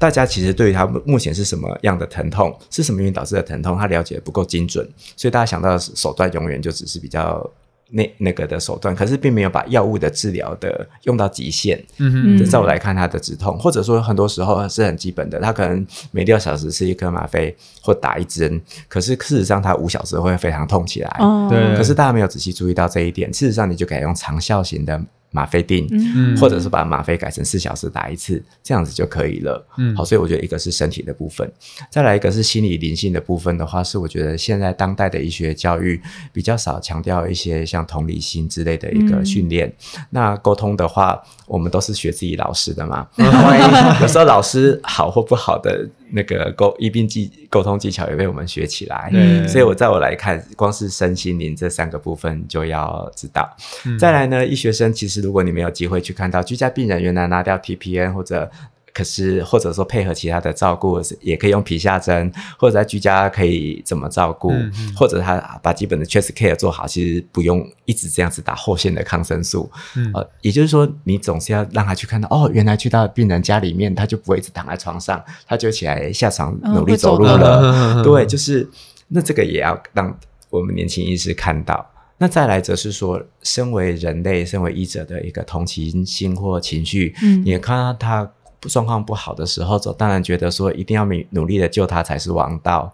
[0.00, 7.48] 大家其实对于他目前是什么样的疼痛，是什么原因导致的疼痛，他了解的不够精准，所以大家想到的手段永远就只是比较
[7.90, 11.78] 那那个的手段，可是并没有把药物的治疗的用到极限。
[11.98, 18.58] 嗯哼，在我来看，他的止痛，或者说很多时候是很基本的，他可能每六小时吃一颗吗啡或打一针，
[18.88, 21.16] 可是事实上他五小时会非常痛起来。
[21.18, 21.76] 哦，对。
[21.76, 24.98] 可是大家没有仔细注意到这一点，事实上你就可以用长效型的。
[25.32, 29.64] 吗啡定，嗯，或者是把吗啡改成四小时打一次，这样子就可以了。
[29.78, 31.50] 嗯，好，所以我觉得一个是身体的部分，
[31.90, 36.00] 再来一个是心理灵性的部分的话，是我觉得现在当代的医学教育
[36.32, 39.68] 比较少强调一些像同理心之类的一个训练。
[39.68, 45.88] 嗯、那沟通的话，我们都是学自己老师的嘛， 万一有时候老师好或不好的。
[46.12, 53.48] 那个沟一病技沟通技巧也被我们学起来，嗯，所以我在我来看，光是身心灵这三个部分就要知道。
[53.86, 58.50] 嗯，再来呢，医学生其实如果你没有机会去看到居家病人原来拿掉 TPN 或者。
[58.92, 69.70] 可是，或者说配合其他的照顾，也可以用皮下针，或者在居家可以怎么照顾，嗯嗯、或者他把基本的 chest care 做好，其实不用一直这样子打后线的抗生素。
[69.96, 77.60] 嗯、呃，也就是说，你总是要让他去看到，哦，原来去到病人家里面，他就不会一直躺在床上，他就起来下床努力走路了。
[77.96, 78.68] 哦、对，就是
[79.08, 80.18] 那这个也要让
[80.50, 81.88] 我们年轻医师看到。
[82.18, 88.30] 那再来则是说，身为人类，身为医者的一个同情心或情绪，嗯，也看到他。
[88.68, 92.92] 状况不好的时候，走当然觉得说一定要努努力的救他才是王道，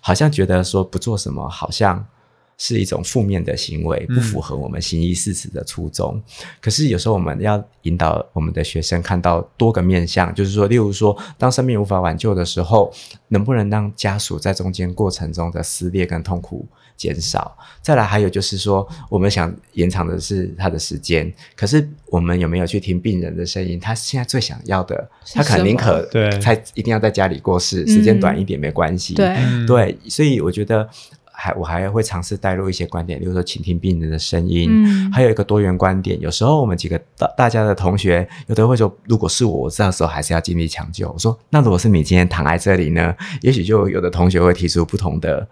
[0.00, 2.06] 好像觉得说不做什么好像
[2.58, 6.16] 是一种负面的行为，不符合我们行医事实的初衷。
[6.16, 6.46] 嗯。
[6.60, 12.92] 可是有时候我们要引导我们的学生看到多个面向，就是说，例如说，当生命无法挽救的时候，
[13.28, 16.66] 能不能让家属在中间过程中的撕裂跟痛苦
[16.96, 23.78] 减少，再来还有就是说，我们想延长的是他的时间，可是我们有没有去听病人的声音？
[23.78, 29.14] 他现在最想要的，他可能宁可对，他一定要在家里过世，时间短一点没关系。
[29.14, 30.88] 对对，所以我觉得
[31.40, 36.18] 还我还会尝试带入一些观点，比如说倾听病人的声音，嗯，还有一个多元观点。
[36.20, 41.08] 有时候我们几个大大家的同学，有的会说，如果是我，我这时候还是要尽力抢救。
[41.08, 43.14] 我说，那如果是你今天躺在这里呢？
[43.42, 45.46] 也许就有的同学会提出不同的。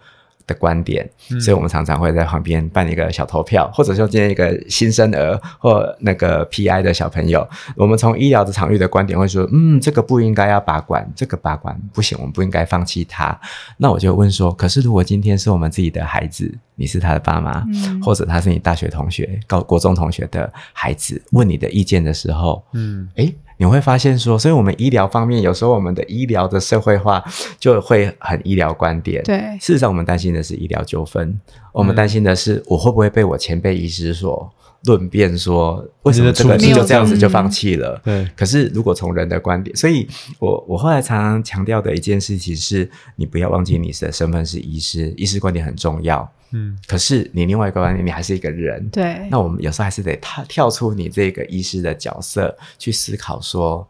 [0.47, 1.07] 的观点，
[1.41, 13.37] 所以我们常常会在旁边办一个小投票，嗯、或者说今天一个新生儿或那个 PI 的小朋友，我们从医疗的场域的观点会说，嗯，这个不应该要拔管，这个拔管不行，我们不应该放弃他。
[13.77, 27.23] 那我就问说，可是如果今天是我们自己的孩子，你是他的爸妈，嗯、或者他是你大学同学、高国中同学的孩子，问你的意见的时候，嗯，诶你会发现说，所以我们医疗方面，有时候我们的医疗的社会化
[27.59, 29.23] 就会很医疗观点。
[29.23, 31.41] 对，事实上我们担心的是医疗纠纷，嗯、
[31.73, 34.51] 我们担心的是我会不会被我前辈医师所
[34.85, 37.99] 论辩说，为什么这个你就这样子就放弃了？
[38.03, 38.29] 对。
[38.35, 40.07] 可是如果从人的观点，所以
[40.39, 46.31] 我我后来常常强调的一件事情是，你不要忘记你的身份是医师，医师观点很重要。
[46.51, 48.87] 嗯，可是你另外一个观点，你还是一个人。
[48.89, 49.27] 对。
[49.29, 53.87] 那我们有时候还是得跳跳出你这个医师的角色，去思考说，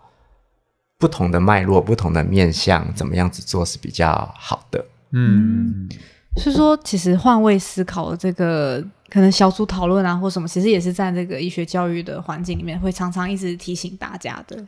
[0.98, 4.84] 不同的脉络、不同的面向，怎么样子做是比较好的。
[5.12, 5.88] 嗯，
[6.38, 14.66] 是说，其实换位思考的这个可能小组讨论啊，或什么，其实也是在这个医学教育的环境里面，会常常一直提醒大家的。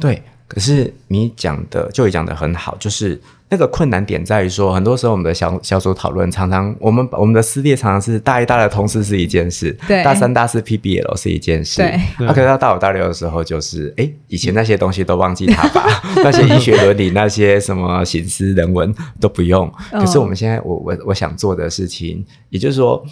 [0.00, 3.20] 对，可是你讲的就也讲的很好，就是。
[3.48, 12.26] 那个困难点在于说，很多时候我们的小小组讨论，常常我们我们的撕裂常常是大一、大二的同事是一件事，对，大三、大四 PBL 是一件事，对。
[12.26, 15.86] 啊，可是到大五、大六的时候，就是哎，以前那些东西都忘记它吧，
[16.24, 19.72] 那些医学伦理、那些什么形思人文都不用。
[19.92, 23.06] 可是我们现在，我我我想做的事情，也就是说。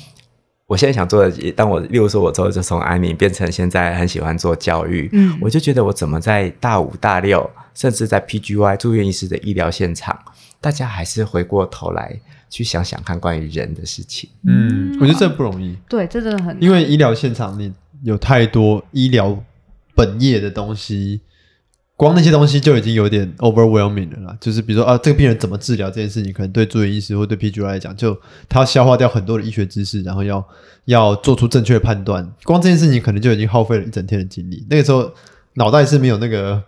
[0.66, 10.18] 我现在想做的，当我例如说，我之后就从安宁变成现在很喜欢做教育，嗯，我就觉得我怎么在大五、大六，甚至在 PGY 住院医师的医疗现场，
[10.60, 14.30] 大家还是回过头来去想想看关于人的事情。
[14.46, 15.76] 嗯，我觉得这不容易。
[15.88, 17.70] 对，这真的很，因为医疗现场你
[18.02, 19.38] 有太多医疗
[19.94, 21.20] 本业的东西。
[21.96, 30.44] 光那些东西就已经有点 overwhelming 了啦，就是比如说啊，这个病人怎么治疗这件事情，可能对住院医师或对 PGY 来讲，就他要消化掉很多的医学知识，然后要
[30.86, 32.28] 要做出正确的判断。
[32.42, 34.66] 光这件事情可能就已经耗费了一整天的精力。
[34.68, 35.08] 那个时候
[35.54, 36.60] 脑袋是没有那个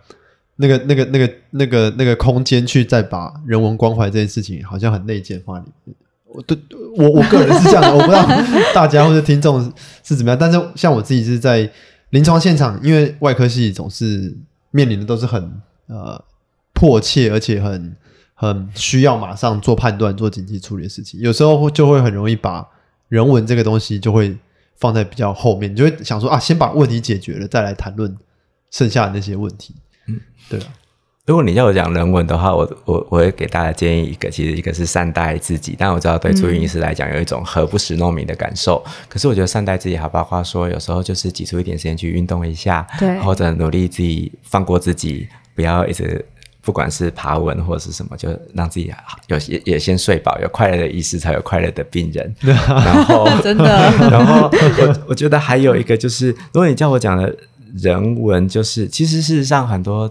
[0.55, 5.95] 那个那个那个那个那个空间去再把人文关怀这件事情，好像很内建放在里面。
[6.27, 6.57] 我对
[6.97, 8.25] 我我个人是这样的，我不知道
[8.73, 9.61] 大家或者听众
[10.05, 10.37] 是怎么样。
[10.39, 11.69] 但是像我自己是在
[12.11, 14.37] 临床现场，因为外科系总是。
[14.71, 16.23] 面临的都是很呃
[16.73, 17.95] 迫切，而且很
[18.33, 21.19] 很需要马上做判断、做紧急处理的事情。
[21.19, 22.67] 有时候就会很容易把
[23.09, 24.37] 人文这个东西就会
[24.75, 28.15] 放在比较后面，你就会想说啊，先把问题解决了，再来谈论
[28.69, 29.75] 剩下的那些问题。
[30.07, 30.65] 嗯，对啊。
[31.27, 35.75] 如果你要我讲人文的话，我我我会给大家建议一个，其实一个是善待自己。
[35.77, 38.81] 但我知道对朱云医师来讲，有一种何不食糯米的感受。
[38.85, 46.25] 嗯、可是我觉得善待自己，还包括说有时候就是挤出一点时间去运动一下，对，或者努力自己放过自己，不要一直
[46.61, 48.89] 不管是爬文或者是什么，就让自己
[49.27, 50.39] 有也也先睡饱。
[50.41, 52.33] 有快乐的医师，才有快乐的病人。
[52.39, 53.65] 然后 真的，
[54.09, 57.35] 然后我我觉得还有一个就是，如果你叫我讲的
[57.75, 60.09] 人文，就是其实事实上很多。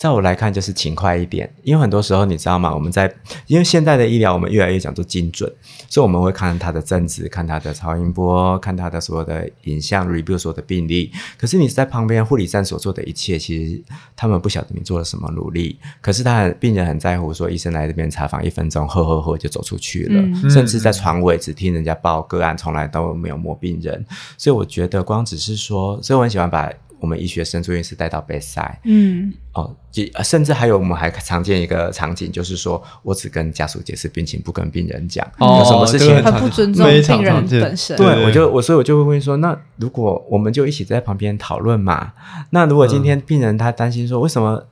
[0.00, 2.74] 在我来看，就是勤快一点，因为很多时候你知道吗？
[2.74, 3.14] 我们在
[3.46, 5.52] 因为现在的医疗，我们越来越讲究精准，
[5.90, 11.12] 所以我们会看他的证词，看他的超音波，看他的所有的影像，review 所有的病例。
[11.36, 13.82] 可是你在旁边护理站所做的一切，其实
[14.16, 15.78] 他们不晓得你做了什么努力。
[16.00, 24.02] 可是他病人很在乎，说医生来这边查房一分钟，呵呵呵就走出去了，嗯、甚至在床尾只听人家报个案，从来都没有摸病人。
[24.38, 26.72] 所以我觉得，光只是说，所以我很喜欢把。
[27.00, 29.74] 我们医学生住院是带到 bedside，嗯，哦，
[30.22, 37.96] 甚至还有我们还常见一个场景，就是说我只跟家属解释病情，不跟病人讲，哦、有什么事情很不尊重病人本身。
[37.96, 42.12] 对，我就我所以我就会问说，那如果我们就一起在旁边讨论嘛？
[42.50, 44.62] 那如果今天病人他担心说，为什么？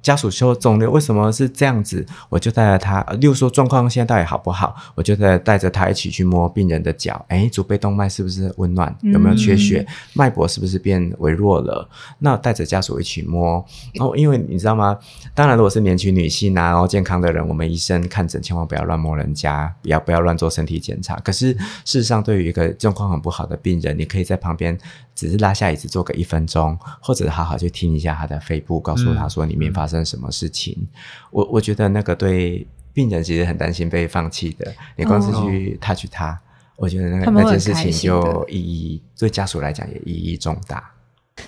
[0.00, 2.04] 家属说肿瘤为什么是这样子？
[2.28, 4.74] 我就带着他，例如说状况现在到底好不好？
[4.94, 8.94] 我就带带着他一起去摸病人的脚，哎，足背动脉是不是温暖？
[9.02, 9.84] 有没有缺血？
[9.88, 11.88] 嗯、脉搏是不是变微弱了？
[12.18, 13.64] 那带着家属一起摸。
[13.94, 14.98] 然后，因为你知道吗？
[15.34, 21.16] 当然，如果是年轻女性啊，然后健康的人，我们医生看诊千万不要乱摸人家，不要不要乱做身体检查。
[21.16, 24.78] 可是事实上，对于一个状况很不好的病人，你可以在旁边。
[25.18, 30.72] 只是拉下椅子坐个一分钟，或者好好去听一下他的肺部，告诉他说里面发生什么事情。
[30.78, 30.86] 嗯、
[31.32, 34.72] 我我觉得那个对病人其实很担心被放弃的。
[34.94, 36.38] 你光是去 touch 他，哦、
[36.76, 40.88] 我觉得那个那件事情就意义对家属来讲也意义重大。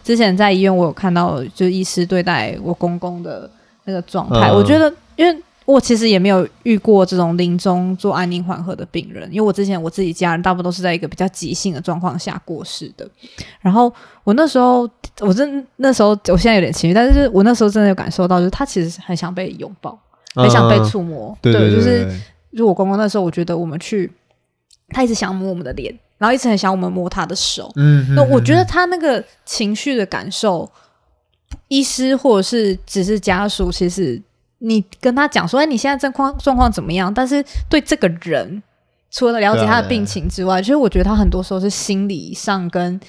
[0.03, 3.49] 之前在医院我有看到，就医师对待我公公的
[3.85, 5.43] 那个状态，嗯、我觉得因为。
[5.71, 13.09] 我其实也没有遇过这种临终做安宁缓和的病人，因为我之前我自己家人大部分都是在一个比较急性的状况下过世的。
[13.61, 13.93] 然后
[14.25, 14.89] 我那时候，
[15.21, 19.99] 我真那时候，我现在有点情绪，但是我那时候真的有感受到，就是他其实很想被拥抱，
[20.35, 21.37] 很想被触摸。
[21.43, 22.07] 对，就是
[22.57, 24.11] 就我公公那时候，我觉得我们去，
[24.89, 27.71] 他一直想摸我们的脸，然后一直很想我们摸他的手。
[27.77, 30.71] 嗯，那我觉得他那个情绪的感受，
[31.69, 34.21] 医师或者是只是家属，其实。
[34.61, 37.13] 你跟他讲说，哎，你现在状况状况怎么样？
[37.13, 38.63] 但是对这个人，
[39.11, 43.01] 除了了解他的病情之外，其实我觉得他很多时候是心理上跟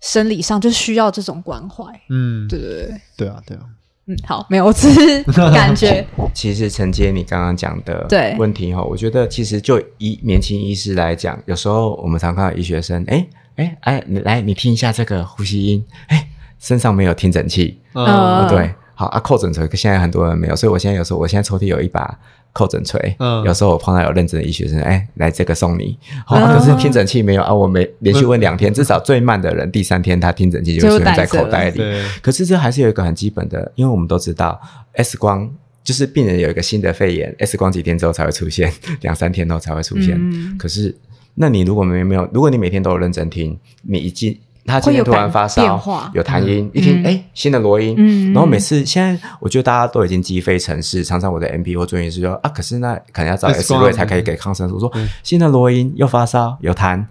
[0.00, 1.84] 生理上就需要这种关怀。
[2.08, 3.62] 嗯，对对对，对啊，对啊。
[4.06, 6.04] 嗯，好，没有，我只是感觉。
[6.32, 16.26] 其实承接你刚刚讲的对问题哈，我觉得其实就医年轻医师来讲，有时候我们常看到医学生，哎哎哎，你来，你听一下这个呼吸音，哎，
[16.58, 18.74] 身上没有听诊器，嗯，对。
[19.00, 22.18] 好啊，扣诊车现在很多人没有，所以我现在有时候，我现在抽屉有一把
[22.52, 23.16] 扣枕锤。
[23.18, 25.98] 嗯，有时候我碰到有认真的医学生，哎，来这个送你。
[26.26, 31.80] 好、嗯，可是听诊器没有啊，我没连续问两天，至少最慢的人第三天他听诊器就会出现在口袋里。
[32.20, 34.60] 可是这还是有一个很基本的，因为我们都知道
[34.92, 35.50] X 光
[35.82, 40.18] 就是病人有一个新的肺炎，X 光几天之后才会出现，两三天后才会出现。
[40.20, 40.94] 嗯、可是
[41.36, 44.38] 那你如果没没有，如果你每天都有认真听，你一进。
[44.66, 45.80] 他今天突然发烧，
[46.12, 54.92] 有痰音，嗯、一听哎、嗯，新的罗音、嗯，然后每次现在我觉得大家都已经积非成是，常常我的 MP 或专业师说啊，可是那可能要找 X 瑞才可以给抗生素，说
[55.22, 57.04] 新的罗音又发烧有痰。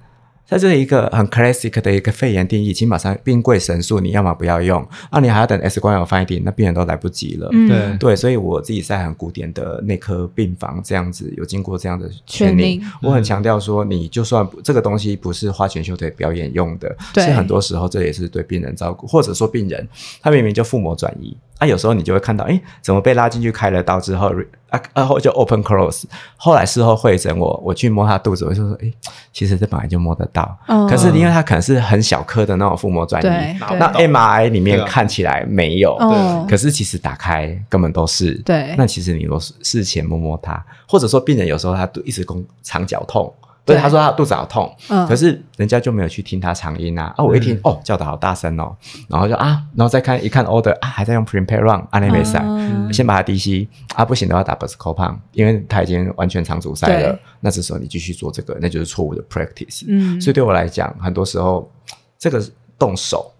[0.50, 7.48] 在这一个很 classic 的一个肺炎定义，起码上病贵神速，你要么不要用，啊，你还要等 X 光有 finding，那病人都来不及了。
[7.52, 19.88] 嗯、对对，所以我自己在很古典的内科病房这样子有经过这样的训练，我很强调说，你就算这个东西不是花拳绣腿表演用的，是很多时候这也是对病人照顾，或者说病人
[20.20, 21.38] 他明明就腹膜转移。
[21.60, 24.32] 啊，有时候你就会看到，哎，怎么被拉进去开了刀之后，
[24.70, 26.06] 啊，然后就 open close。
[26.38, 28.92] 后来事后会诊我，我去摸他肚子，我就说，哎，
[29.34, 30.58] 其实这本来就摸得到。
[30.68, 30.88] 嗯。
[30.88, 36.50] 可是因为他可能是很小颗的那种腹膜转移，那 MRI 里面看起来没有，对。
[36.50, 38.36] 可是其实打开根本都是。
[38.46, 38.74] 对。
[38.78, 43.34] 那其实你若事前摸摸他，或者说病人有时候他一直攻肠绞痛。
[43.70, 47.14] 所以他说他肚子好痛，嗯，可是人家就没有去听他长音啊。
[47.16, 48.76] 啊，我一听、嗯、哦，叫的好大声哦，
[49.08, 52.44] 然后就啊，然后再看一看 order 啊，还在用 prepare run，阿内美塞，
[52.92, 57.20] 先把他低吸啊，不行的话打 Buscopan，因为他已经完全长阻塞了。
[57.40, 59.86] 那这时候你继续做这个，那就是错误的 practice。
[59.88, 61.72] 嗯，所以对我来讲，很多时候
[62.18, 62.44] 这个
[62.78, 63.32] 动手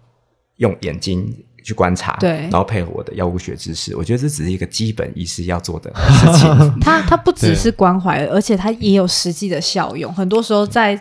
[0.56, 1.34] 用眼睛。
[1.70, 6.80] 去观察，对，然后配合我的药物学知识，我觉得这只是一个基本医师要做的 事情。
[6.80, 10.12] 它它不只是关怀，而且它也有实际的效用。
[10.12, 11.00] 很多时候在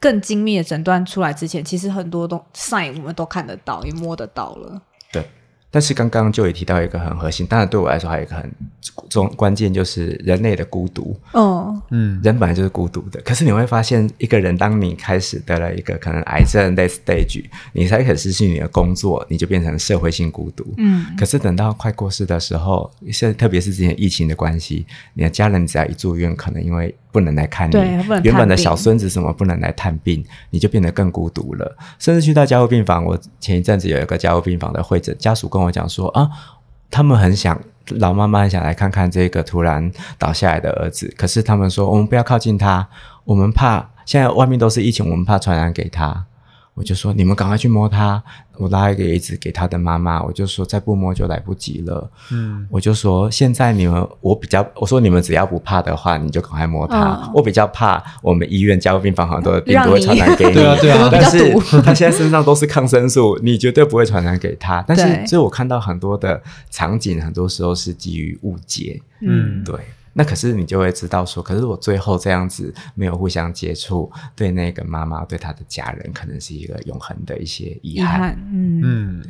[0.00, 4.82] 更精密的诊断出来之前，其实很多东 sign 我们都看得到，也摸得到了。
[5.70, 5.80] 对。
[5.80, 8.50] 但是刚刚就也提到一个很核心，当然对我来说还有一个很
[9.08, 11.16] 重关键，就是人类的孤独。
[11.32, 13.20] 哦，嗯，人本来就是孤独的。
[13.22, 20.74] 可是你会发现，一个人当你开始得了一个可能癌症 late stage，你才可以失去你的工作，你就变成社会性孤独。
[20.76, 31.76] 嗯，可是等到快过世的时候，是特别是之前疫情的关系，你的家人只要一住院，可能因为不能来看你，对，原本的小孙子什么不能来探病，你就变得更孤独了。
[31.98, 36.28] 甚至去到加护病房，我前一阵子有一个加护病房的会诊，家属跟跟我讲说啊，
[36.90, 37.60] 他们很想
[37.98, 42.88] 老妈妈很想来看看这个突然倒下来的儿子，可是他们说我们不要靠近他，
[43.24, 46.26] 我们怕现在外面都是疫情，我们怕传染给他。
[46.80, 48.22] 我就说你们赶快去摸他，
[48.56, 50.22] 我拉一个椅子给他的妈妈。
[50.22, 52.10] 我就说再不摸就来不及了。
[52.32, 57.10] 嗯，我就说现在你们我比较，我说你们只要不怕的话，你就赶快摸他。
[57.10, 60.54] 哦、我比较怕我们医院加护病房很多的病毒会传染给你。
[60.54, 61.52] 对 啊对啊， 但是
[61.82, 64.82] 他现在身上都是抗生素，你绝对不会传染给他。
[64.88, 69.02] 但是所以我看到很多的场景，很多时候是基于误解。
[69.20, 69.74] 嗯，对。
[70.12, 78.16] 那可是你就会知道说，可是我最后这样子没有互相接触，对那个妈妈，对她的家人，可能是一个永恒的一些遗憾。
[78.16, 79.24] 遗憾，嗯嗯。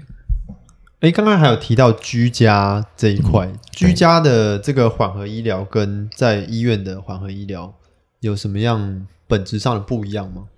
[1.01, 7.75] 哎，刚刚还有提到居家这一块，嗯、居家的这个缓和医疗跟在医院的缓和医疗
[8.21, 10.49] 有什么样本质上的不一样吗？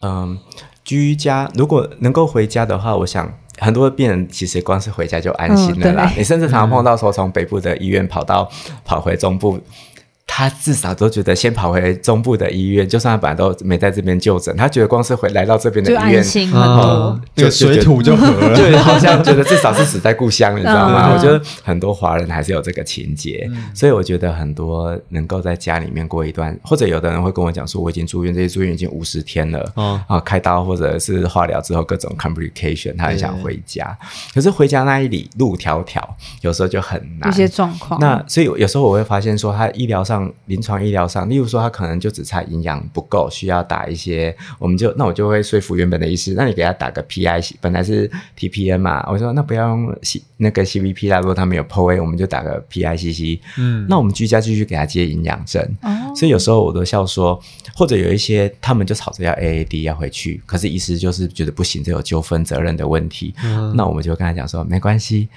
[0.00, 0.38] 嗯，
[0.84, 3.38] 居家如果能够回家的话，我想。
[3.58, 6.10] 很多病人其实光是回家就安心了啦。
[6.14, 8.50] 嗯、你甚至常常碰到说，从北部的医院跑到
[8.84, 9.60] 跑回中部。
[10.28, 21.14] 他至少都觉得先跑回中部的医院，就算他本来都没在这边就诊，他觉得光是回来到这边的医院，就安心很多，嗯、就水土就合了， 对，好像觉得至少是死在故乡，你知道吗？
[21.14, 33.96] 我觉得很多华人还是有这个情节，嗯、所以我觉得很多能够在家里面过一段，或者有的人会跟我讲说，我已经住院，这些住院已经五十天了，嗯、啊，开刀或者是化疗之后各种 complication，他很想回家，
[34.34, 36.02] 可是回家那一里路迢迢，
[36.40, 37.98] 有时候就很难，一些状况。
[38.00, 40.15] 那所以有时候我会发现说，他医疗上。
[40.46, 57.40] 临床医疗上，例如说他可能就只差营养不够，需要打一些，我们就那我就会说服原本的医师，那你给他打个 PI，本来是 TPN 嘛，我说那不要用 C 那个 CVP 啦，如果他没有 POA，我们就打个 PICC，嗯，那我们居家继续给他接营养针，哦，所以有时候我都笑说，
[57.74, 65.28] 或者有一些他们就吵着要 AAD 要回去，可是医师就是觉得不行，这有纠纷责任的问题，嗯，那我们就跟他讲说没关系，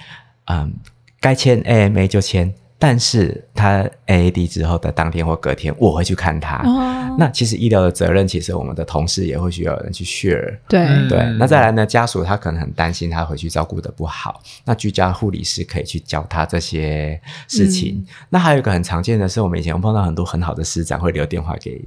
[0.46, 0.72] 嗯，
[1.20, 2.52] 该签 AMA 就签。
[2.80, 6.56] 但是他 AAD 之后的当天或隔天，我会去看他。
[6.64, 10.56] 哦、那其实医疗的责任，其实我们的同事也会需要有人去 share。
[10.66, 11.18] 对对。
[11.38, 17.96] 那再来呢，家属他可能很担心他回去照顾的不好，那居家护理师可以去教他这些事情。
[17.96, 21.84] 嗯、那还有一个很常见的是，我们以前碰到很多很好的师长会留电话给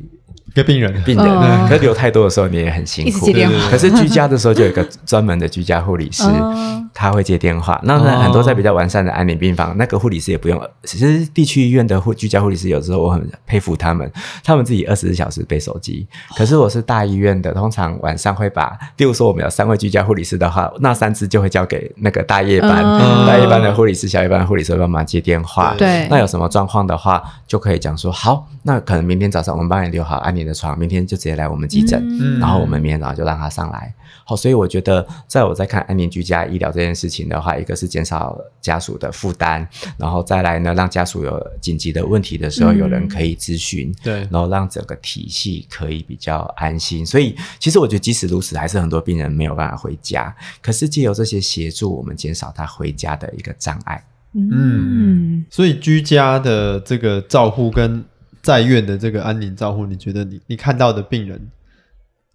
[0.54, 3.10] 给病人，病人，嗯可是留太多的时候你也很辛苦。
[3.10, 7.80] 一直接电话可是居家的时候就有一个专门的居家护理师，嗯他会接电话。
[7.86, 10.62] 那那很多在比较完善的安宁病房，那个护理师也不用。
[10.84, 14.10] 其实地区医院的护居家护理师有时候我很佩服他们，
[14.44, 16.06] 他们自己二十四小时背手机。
[16.38, 25.74] 可是我是大医院的，通常晚上会把，例如说我们有三位居家护理师的话，那三只就会交给那个大夜班，嗯大夜班的护理师、小夜班的护理师会帮忙接电话。
[25.76, 33.94] 对那有什么状况的话，就可以讲说好，那可能明天早上我们帮你留好安宁的床，明天就直接来我们急诊，嗯然后我们明天早上就让他上来。
[34.26, 39.68] 好，所以我觉得，在我在看安宁居家医疗这件事情的话，一个是减少家属的负担，
[39.98, 47.06] 然后再来呢，让家属有紧急的问题的时候，嗯有人可以咨询，对然后让整个体系可以比较安心。
[47.06, 50.34] 所以，其实我觉得，即使如此，还是很多病人没有办法回家。
[50.62, 54.02] 可是，借由这些协助，我们减少他回家的一个障碍。
[54.36, 58.04] 嗯，所以居家的这个照护跟
[58.44, 61.50] 在院的这个安宁照护，你觉得你你看到的病人，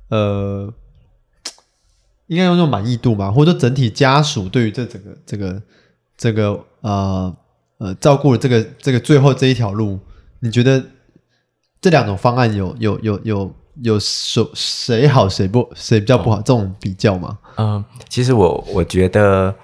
[0.08, 0.72] 呃，
[2.26, 5.62] 应该用那种满意度嘛，或者说整体家属对于这整个这个
[6.16, 7.36] 这个呃
[7.76, 10.00] 呃照顾的这个这个最后这一条路，
[10.40, 10.82] 你觉得
[11.80, 16.42] 这两种方案有有有有有谁谁好谁不谁比较不好、哦。
[16.44, 17.38] 这种比较吗？
[17.58, 19.54] 嗯，其实我我觉得，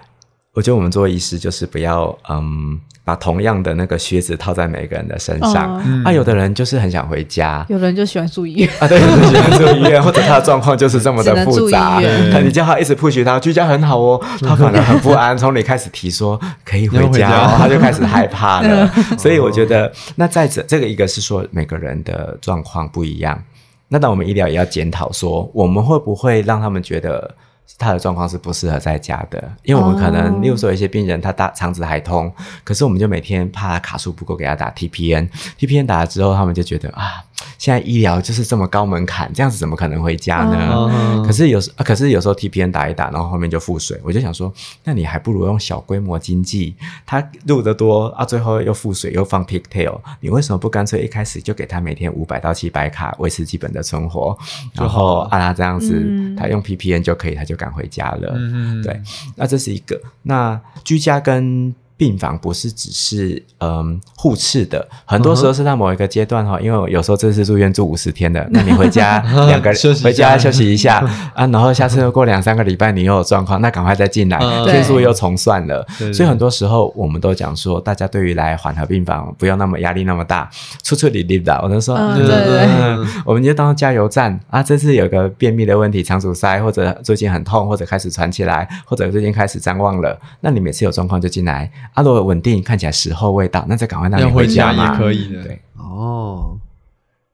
[0.54, 5.82] 我觉得我们作为医师就是不要嗯，把同样的那个靴子套在每个人的身上。
[5.84, 7.66] 嗯啊，有的人就是很想回家。
[7.68, 12.00] 有人就喜欢住医院，啊，对，就是喜欢住医院， 或者他的状况就是这么的复杂，
[12.30, 15.36] 那你叫他一直 push 他，居家很好哦，他反而很不安。
[15.36, 18.88] 从你开始提说可以回你要回家他就开始害怕了。
[19.18, 23.42] 所以我觉得，那再者，这个一个是说每个人的状况不一样。
[23.88, 27.34] 那当我们医疗也要检讨说，我们会不会让他们觉得
[27.76, 29.52] 他的状况是不适合在家的？
[29.62, 37.24] 因为我们可能，哦例如说有一些病人他大肠子还通，可是我们就每天怕他卡数不够，给他打 TPN，TPN 打了之后，他们就觉得啊，
[37.58, 40.56] 现在医疗就是这么高门槛，这样子怎么可能回家呢？
[40.72, 44.52] 哦可是有时、啊，可是有时候 TPN 打一打，然后后面就腹水，我就想说，
[44.84, 54.36] 那你还不如用小规模经济，他入得多啊，最后又腹水又放 pigtail，你为什么不干脆一开始就给他每天五百到七百卡维持基本的存活，
[54.74, 58.34] 然后按他这样子，嗯他用 PPN 就可以，他就敢回家了。
[58.36, 59.00] 嗯对，
[59.36, 60.00] 那这是一个。
[60.22, 70.98] 那居家跟病房不是只是嗯互斥的，很多时候是在某一个阶段哈，因为我有时候这次住院住五十天的，那你回家 两个休息回家休息一下
[71.34, 75.86] 啊，然后下次又过两三个礼拜你又有状况，那赶快再进来，嗯天数又重算了。
[75.98, 80.50] 对对所以很多时候我们都讲说，大家对于来缓和病房不要那么压力那么大，
[80.82, 81.54] 出出力力的。
[81.62, 84.60] 我都说，嗯对对对嗯我们就当加油站啊。
[84.62, 91.70] 这次有个便秘的问题，肠阻塞，或者最近很痛，或者开始喘起来，或者最近开始张望了，那你每次有状况就进来。
[91.92, 94.92] 啊，如果稳定，看起来时候未到，那再赶快让你要回家嘛。
[94.92, 95.42] 也可以的。
[95.42, 96.58] 对，哦，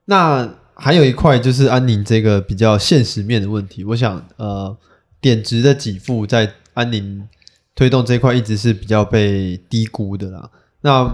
[0.07, 3.85] 那还有一块就是安宁这个比较现实面的问题。
[3.85, 4.77] 我想，呃，
[5.21, 7.27] 点值的给付在安宁
[7.75, 10.51] 推动这一块一直是比较被低估的啦。
[10.83, 11.05] 那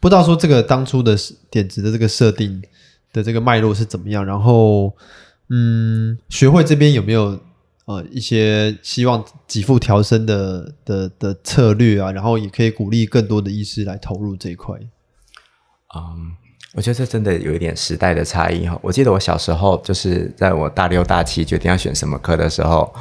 [0.00, 1.16] 不知道说这个当初的
[1.50, 2.62] 点值的这个设定
[3.12, 4.24] 的这个脉络是怎么样？
[4.24, 4.94] 然后，
[5.48, 7.38] 嗯，学会这边有没有
[7.86, 12.10] 呃一些希望给付调升的的的策略啊？
[12.12, 14.76] 然后也可以鼓励更多的医师来投入这一块。
[15.94, 16.32] 嗯，
[16.74, 18.78] 我觉得这真的有一点时代的差异哈。
[18.82, 22.92] 我记得我小时候，就是在我大六大七决定要选什么科的时候。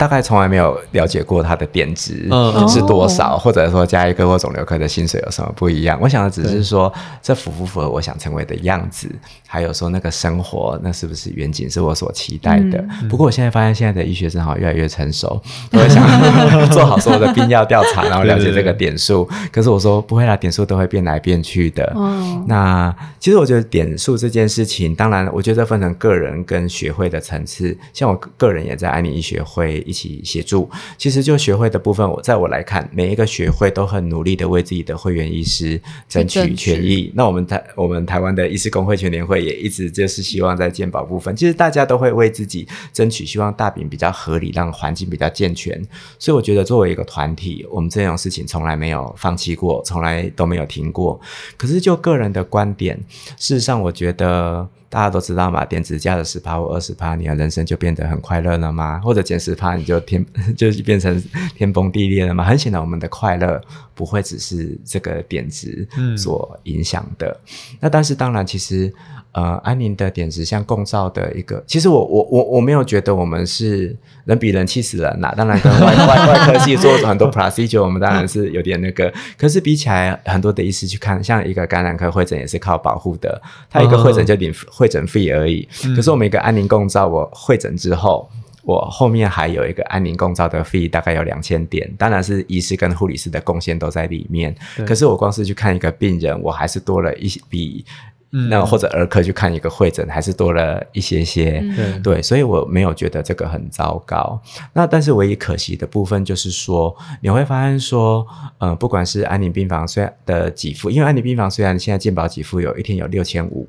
[0.00, 5.98] 大概从来没有了解过他的点值嗯是多少，哦或者说加一科或肿瘤科的薪水有什么不一样。
[6.00, 6.90] 我想的只是说，
[7.20, 9.14] 这符不符合我想成为的样子，
[9.46, 12.78] 还有说那个生活，那是不是远景是我所期待的。
[13.02, 15.38] 嗯不过我现在发现，现在的医学生好像越来越成熟，
[15.72, 16.02] 我会想
[16.72, 19.28] 做好所有的病药调查，然后了解这个点数。
[19.52, 21.92] 可是我说不会啦，点数都会变来变去的。
[21.94, 27.76] 哦那其实我觉得点数这件事情，当然我觉得分成个人跟学会的层次。
[27.92, 30.70] 像我个人也在安宁医学会一起协助。
[30.96, 37.12] 其实就学会的部分，我在我来看，每一个学会都很努力的为自己的会员医师争取权益。
[37.14, 45.84] 那我们台我们台湾的医师工会全联会也一直就是希望在健保部分，其实大家都会为自己争取，希望大饼比较合理，让环境比较健全。
[46.18, 51.20] 所以我觉得作为一个团体，我们这种事情从来没有放弃过，从来都没有停过。
[51.56, 52.96] 可是就个人的观点，
[53.36, 54.68] 事实上我觉得。
[54.90, 59.00] 大家都知道嘛，点质加了十趴或二十趴，你的人生就变得很快乐了吗？
[59.02, 60.26] 或者减十趴，你就天
[60.56, 61.22] 就变成
[61.54, 62.44] 天崩地裂了吗？
[62.44, 63.58] 很显然，我们的快乐
[63.94, 65.88] 不会只是这个点值
[66.18, 67.28] 所影响的。
[67.28, 68.92] 嗯、那但是当然，其实。
[69.32, 75.32] 呃，安宁的点值像共照的一个，其实我我我我没有觉得我们是人比人气死人呐。
[75.36, 79.14] 当然，跟外外 外科系做很多 procedure，我们当然是有点那个。
[79.38, 85.68] 可是比起来，很多的医师去看，像一个感染科会诊也是靠保护的，他一个会诊就领会诊费而已。
[85.84, 88.30] 嗯、可是我们一个安宁共照，我会诊之后，
[88.62, 94.56] 我后面还有一个安宁共照的费，大概有两千点，当然是医师跟护理师的贡献都在里面。
[94.86, 97.84] 可是我光是去看一个病人，我还是多了一笔。
[98.32, 104.40] 嗯，那或者儿科去看一个会诊，还是多了一些些，嗯、对，所以我没有觉得这个很糟糕。
[104.72, 108.24] 那但是唯一可惜的部分就是说，你会发现说，
[108.58, 113.68] 嗯、呃，不管是安宁病房虽然的给付，因为安宁病房虽然现在健保给付有一天有六千五，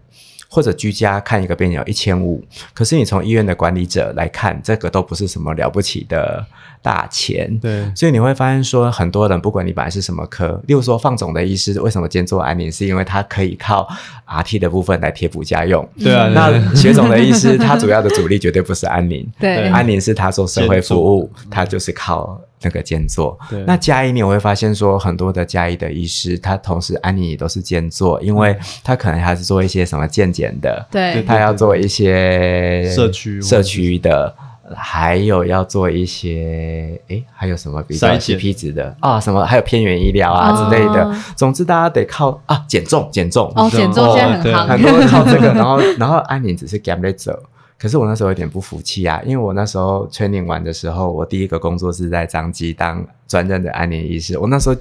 [0.52, 2.44] 或者居家看一个病人有一千五，
[2.74, 6.46] 可是你从医院的管理者来看，这个都不是什么了不起的。
[6.84, 12.72] 大钱，对，所以你会发现说，很多人不管你本来是什么科，例如说放总的医师，为什么兼做安宁？
[12.72, 13.88] 是因为他可以靠
[14.28, 15.88] RT 的部分来贴补家用。
[16.00, 23.38] 对啊，那学总的医师，他主要的主力绝对不是安宁， 对，安宁是他做社会服务，他就是靠那个兼做。
[23.50, 34.34] 对，那家医你会发现说，很多的加一的医师，他同时安妮也都是兼做，因为他可能还是做一些什么健检的，对，他要做一些社区社区的。
[34.74, 39.20] 还有要做一些，诶，还有什么比较 CP 值的啊？
[39.20, 41.14] 什么还有偏远医疗啊之类的。
[41.36, 45.48] 总之，大家得靠啊减重，减重哦，减重现在很夯，很多人靠这个。
[45.52, 47.38] 然后，然后安宁只是 get it 走。
[47.82, 54.38] 可是我那时候有点不服气啊，因为我那时候 training 完的时候，我第一个工作是在彰基当专任的安宁医师。
[54.38, 54.76] 我那时候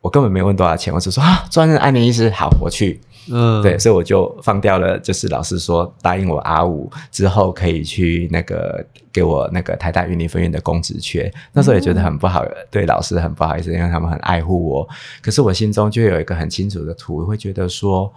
[0.00, 3.00] 我根本没问多少钱，我就说啊，专任安宁医师好，我去。
[3.30, 4.98] 嗯，对，所以我就放掉了。
[4.98, 14.88] 就是老师说答应我 R 五之后可以去那个给我那个台大云林分院的公职缺，那时候也觉得很不好，对老师很不好意思，因为他们很爱护我。
[15.22, 18.12] 可是我心中就有一个很清楚的图，会觉得说，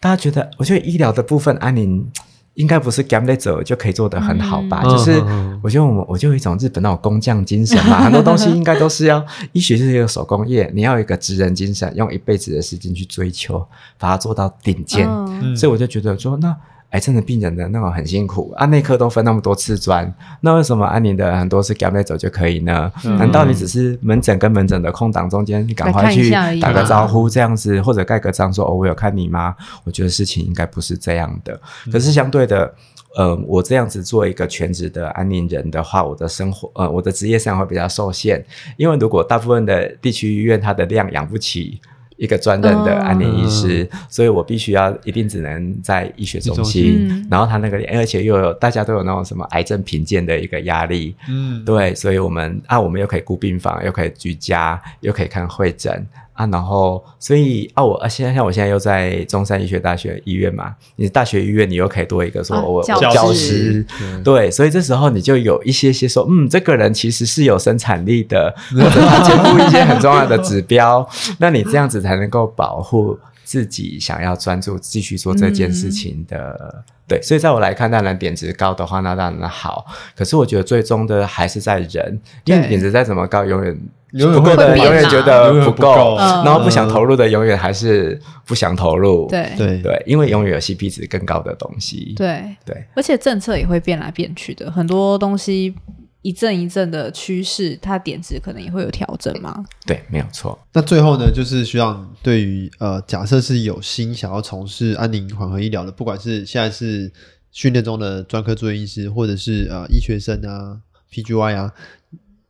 [0.00, 2.10] 大家觉得，我觉得医疗的部分，安宁。
[2.58, 4.82] 应该不是 gamble 走就可以做得很好吧？
[4.84, 5.22] 嗯、就是
[5.62, 15.08] 我觉得我们我就有一种日本那种工匠精神嘛， 很多东西应该都是要医学就是一个手工业，你要有一个职人精神，用一辈子的时间去追求，把它做到顶尖。
[15.08, 16.54] 嗯、所以我就觉得说那。
[16.90, 20.10] 癌症的病人的那种很辛苦，啊，内科都分那么多次专，
[20.40, 22.90] 那为什么安宁的很多是 gap 走就可以呢？
[23.04, 26.30] 嗯、难道你只是门诊跟门诊的空档中间，你赶快去
[26.60, 29.54] 打个招呼这样子，或者盖个章说哦，我有看你吗？
[29.84, 31.60] 我觉得事情应该不是这样的。
[31.92, 32.74] 可是相对的，
[33.16, 38.42] 呃，我这样子做一个全职的安宁人的话，我的生活呃，我的职业上会比较受限，
[38.78, 41.80] 因为如果大部分的地区医院它的量养不起。
[42.18, 56.04] 一个专任的安宁医师，嗯、所以我必须要一定只能在医学中心，嗯、然后他那个，而且又有大家都有那种什么癌症评鉴的一个压力，嗯，对，所以我们啊，我们又可以顾病房，又可以居家，又可以看会诊。
[56.38, 71.04] 啊，然后，所以啊，我啊，现在像我现在又在中山医学大学医院嘛，你大学医院你又可以多一个说，我、啊、教师，教师嗯、对，所以这时候你就有一些些说，嗯，这个人其实是有生产力的， 或者他肩负一些很重要的指标，
[71.38, 79.84] 那你这样子才能够保护自己想要专注继续做这件事情的，嗯、对，所以在我来看，当然点质高的话，那当然好，
[80.16, 83.76] 可是我觉得最终的还是在人，因为点质再怎么高，永远。
[84.12, 89.26] 永远不够的人永远觉得不够，然后不想投入的永远还是不想投入。
[89.28, 92.14] 对对对，因为永远有 CP 值更高的东西。
[92.16, 95.74] 对对，而且政策也会变来变去的，很多东西
[96.22, 99.64] 一阵一阵的趋势，它点子可能也会有调整嘛。
[99.86, 100.58] 对，没有错。
[100.72, 107.12] 那最后呢，就是希望对于呃，假设是有心想要从事安宁缓和医疗的，不管是现在是
[107.52, 110.80] 训练中的专科住院医师，或者是呃医学生啊、
[111.12, 111.72] PGY 啊，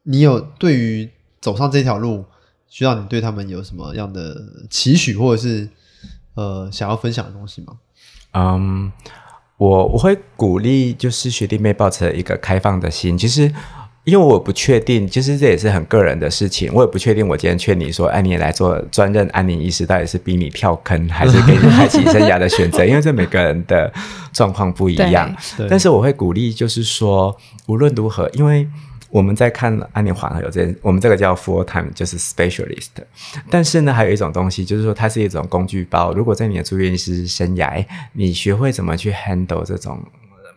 [0.05, 2.24] 你有对于走上这条路，
[2.68, 4.36] 需要你对他们有什么样的
[4.68, 5.68] 期许，或者是
[6.34, 7.74] 呃想要分享的东西吗？
[8.32, 8.93] 嗯，
[9.57, 13.16] 我我会鼓励就是学弟妹抱持一个开放的心。
[13.16, 13.53] 其实
[14.05, 16.72] 因为我不确定，其实这也是很个人的事情。
[16.74, 22.84] 我也不确定，我今天劝你说，哎，你来做专任安宁医师，到底是逼你跳坑， 还是给你开启生涯的选择？
[22.84, 23.93] 因为这每个人的
[24.32, 25.34] 状况不一样。
[25.70, 27.36] 但是我会鼓励，就是说
[27.66, 28.68] 无论如何，因为。
[29.11, 32.89] 我们在看安妮缓和有这，我们这个叫 full time，就是 specialist。
[33.51, 36.13] 但是呢，还有一种东西，就是说它是一种工具包。
[36.13, 40.03] 如果在你的住院医师生涯，你学会怎么去 handle 这种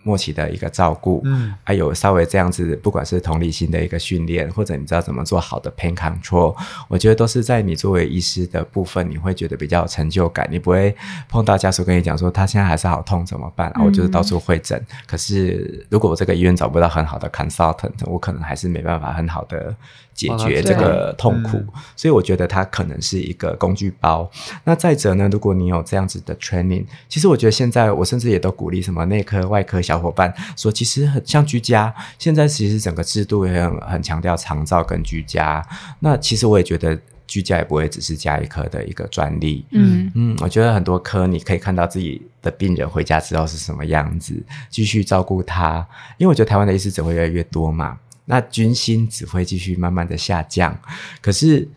[0.04, 6.56] 末期的一个照顾，嗯，还有稍微这样子，不管是同理心的一个训练，或者你知道怎么做好的 pain control，
[6.88, 10.48] 我觉得都是在你作为医师的部分，你会觉得比较有成就感。
[10.52, 10.96] 你不会
[11.30, 13.70] 碰到家属跟你讲说他现在还是好痛怎么办？
[13.72, 14.78] 啊，我就是到处会诊。
[14.80, 19.76] 嗯、可是如果我这个医院找不到很好的 consultant，我可能还是没办法很好的
[20.22, 21.58] 解决这个痛苦。
[21.58, 24.30] 嗯、所以我觉得它可能是一个工具包。
[24.64, 29.82] 那再者呢，如果你有这样子的 training，其实我觉得现在我甚至也都鼓励什么内科、外科。
[29.82, 35.66] 小伙伴说，其实很像居家，现在其实整个制度也很很强调长照跟居家。
[36.00, 36.96] 那其实我也觉得
[37.26, 39.66] 居家也不会只是加一科的一个专利。
[39.72, 44.36] 嗯嗯，我觉得很多科你可以看到自己的病人回家之后是什么样子，
[44.70, 45.86] 继续照顾他。
[46.18, 47.98] 因为我觉得台湾的医师只会越来越多嘛，
[48.32, 50.76] 那军心只会继续慢慢的下降。
[51.22, 51.68] 可是。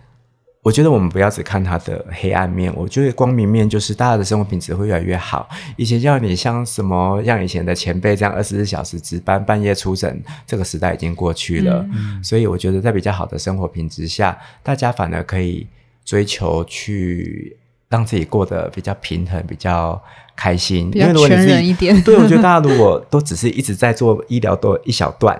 [0.64, 5.46] 我觉得我们不要只看它的黑暗面，我觉得光明面就是大家的生活品质会越来越好。
[5.76, 11.86] 以前叫你像什么，像以前的前辈这样二十四小时值班、半夜出诊，这个时代已经过去了。
[11.92, 15.66] 嗯，所以我觉得在比较好的生活品质下，大家反而可以
[16.02, 17.54] 追求去
[17.90, 20.02] 让自己过得比较平衡、比较
[20.34, 20.90] 开心。
[20.90, 22.02] 比较全人一点。
[22.02, 25.38] 对，我觉得大家如果都只是一直在做医疗多一小段，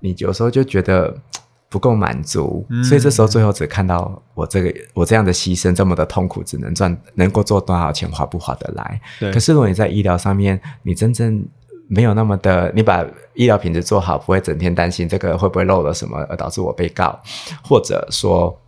[0.00, 1.16] 你有时候就觉得。
[1.72, 9.00] 不够满足，所以这时候最后只看到我这个我这样的牺牲这么的痛苦，只能赚能够做多少钱划不划得来？
[9.20, 9.32] 对。
[9.32, 11.46] 可是如果你在医疗上面，你真正
[11.86, 17.16] 没有那么的，你把医疗品质做好，不会整天担心这个会不会漏了什么而导致我被告，
[17.62, 18.60] 或者说。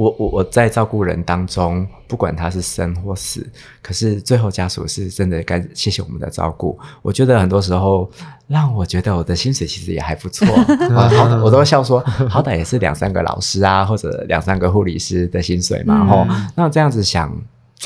[0.00, 3.46] 我我我在照顾人当中，不管他是生或死，
[3.82, 6.78] 可是最后家属是真的该谢谢我们的照顾。
[7.02, 8.10] 我觉得很多时候
[8.46, 10.46] 让我觉得我的薪水其实也还不错，
[10.94, 16.06] 好，我都笑说，好歹也是两三个老师啊，或者两三个护理师的薪水嘛。
[16.06, 17.30] 吼、嗯，那这样子想，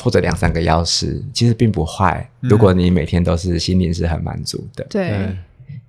[0.00, 2.30] 或者两三个药师，其实并不坏。
[2.38, 5.08] 如果你每天都是心灵是很满足的，对。
[5.08, 5.36] 对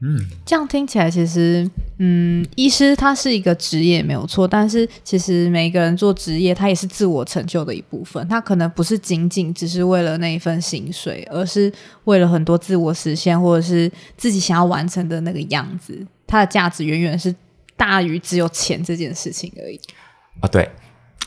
[0.01, 1.67] 嗯，这样听起来其实，
[1.99, 8.27] 嗯，医师他是一个职业没有错，但是其实每一个人做职业，他也是自我成就的一部分。
[8.27, 11.71] 他可能不是仅仅只是为了那一份薪水，而是
[12.03, 16.05] 为了很多自我实现，或者是自己想要完成的那个样子。
[16.27, 17.33] 它的价值远远是
[17.77, 19.79] 大于只有钱这件事情而已。
[20.41, 20.69] 啊，对，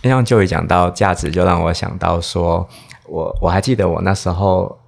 [0.02, 2.68] 像就一讲到价值，就让我想到说，
[3.08, 4.78] 我我还记得我那时候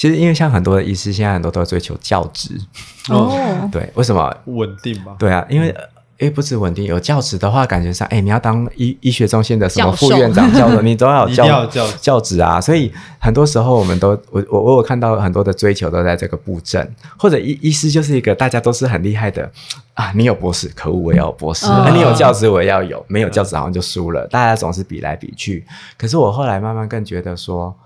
[0.00, 2.58] 其实，因为像很多的医师，现在很多都追求教职
[3.10, 3.30] 哦。
[3.70, 5.14] 对，为什么稳定嘛？
[5.18, 5.68] 对啊，因为
[6.16, 12.58] 诶、欸、不止稳定，有教职的话，感觉上诶、欸、你要当医医学中心的什么副院长、 教授， 你都要有教要教教职啊。
[12.58, 19.52] 所以很多时候，我们都我我我有看到很多的追求都在这个布阵，或者医医师就是一个大家都是很厉害的
[19.92, 20.10] 啊。
[20.14, 23.04] 你有博士，可恶，我也要有博士；那、嗯啊、你有教职，我也要有。
[23.06, 24.26] 没有教职，好像就输了。
[24.28, 25.66] 大家总是比来比去。
[25.98, 27.76] 可是我后来慢慢更觉得说，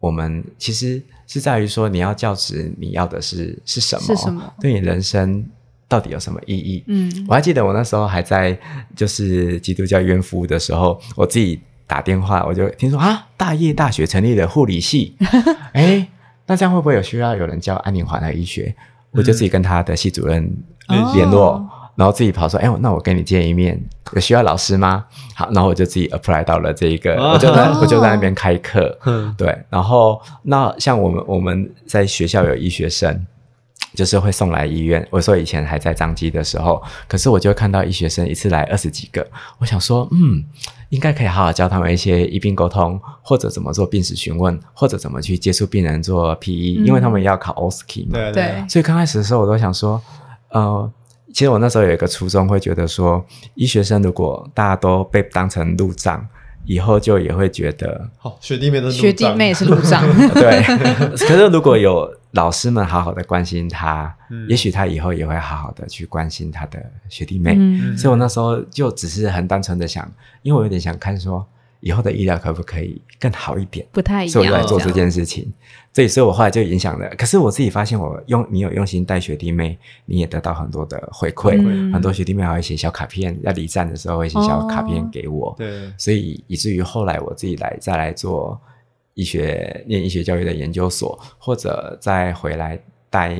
[0.00, 1.00] 我们其实。
[1.28, 4.02] 是在于说，你要教职，你要的是是什么？
[4.02, 4.52] 是什么？
[4.60, 5.46] 对你人生
[5.86, 6.82] 到底有什么意义？
[6.88, 8.58] 嗯，我还记得我那时候还在
[8.96, 15.14] 就是基督教医院服务的时候，我自己打电话，我就听说啊，大叶大学成立了护理系，
[15.72, 16.08] 哎，
[16.46, 18.74] 那这样会不会有需要有人教安宁缓和医学？
[19.10, 20.50] 我就自己跟他的系主任
[21.14, 21.52] 联络。
[21.52, 23.76] 哦然后自己跑说：“哎，那我跟你见一面，
[24.12, 28.96] 有需要老师吗？”好，然后我就自己 apply 到了这一个，我就在我就在那边开课。
[29.36, 33.26] 对，然后那像我们我们在学校有医学生，
[33.96, 35.04] 就是会送来医院。
[35.10, 39.26] 我说以前还在张基的时候，可是我就看到医学生一次来二十几个，
[39.58, 40.44] 我想说，嗯，
[40.90, 48.12] 应该可以好好教他们一些医病沟通，或者怎么做病史询问，或者怎么去接触病人做 PE，因为他们要考 OSCE 嘛。
[48.12, 48.64] 对对。
[48.68, 50.00] 所以刚开始的时候，我都想说，
[50.50, 50.88] 呃。
[51.32, 53.24] 其实我那时候有一个初衷，会觉得说，
[53.54, 56.26] 医学生如果大家都被当成路障，
[56.64, 60.02] 以后就也会觉得，好、哦、学弟妹的学弟妹是路障，
[60.34, 60.62] 对。
[61.28, 67.54] 可是如果有老师们好好的关心他，嗯、也许他以后也会好好的去关心他的学弟妹。
[67.58, 70.10] 嗯、所以我那时候就只是很单纯的想，
[70.42, 71.46] 因为我有点想看说。
[71.80, 73.86] 以后的医疗可不可以更好一点？
[73.92, 75.52] 不太一样，所以我来做这件事情。
[75.94, 77.08] 所以，所以我后来就影响了。
[77.16, 81.56] 可是我自己发现，我用你有用心带学弟妹，你也得到很多的回馈。
[81.58, 85.52] 嗯、很多学弟妹还会写小卡片，要离站的时候会写小卡片给我。
[85.58, 88.60] 对、哦，所以以至于后来我自己来再来做
[89.14, 93.34] 医学念医学教育的研究所，或者再回来带，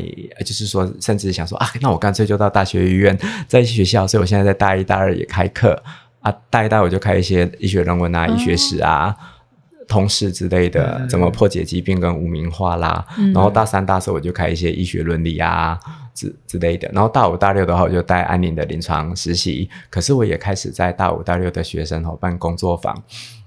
[0.44, 3.16] 就是说，甚至想说啊，那我干脆就到大学医院，
[3.46, 4.04] 在学校。
[4.04, 5.80] 所以我现在在大一、大二也开课。
[6.28, 13.04] 啊，带一带我就开一些医学人文啊、医学史啊、嗯、通识之类的，嗯、怎么破解疾病跟无名化啦。
[13.18, 15.78] 嗯、然后大三、大四我就开一些医学伦理啊，
[16.18, 16.90] 之之类的。
[16.92, 19.70] 然后大五大六的话，我就带安宁的临床实习。
[19.88, 22.92] 可是我也开始在大五大六的学生伙办工作坊，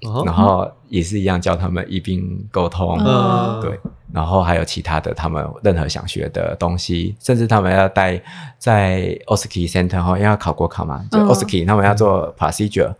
[0.06, 3.78] 哦、然后也是一样教他们医病沟通，嗯、对。
[4.12, 8.20] 然后还有其他的，他们任何想学的东西，甚至他们要带
[8.58, 12.94] 在 OSCE Center 后，因为要考国考嘛，就 OSCE、嗯、他们要做 procedure。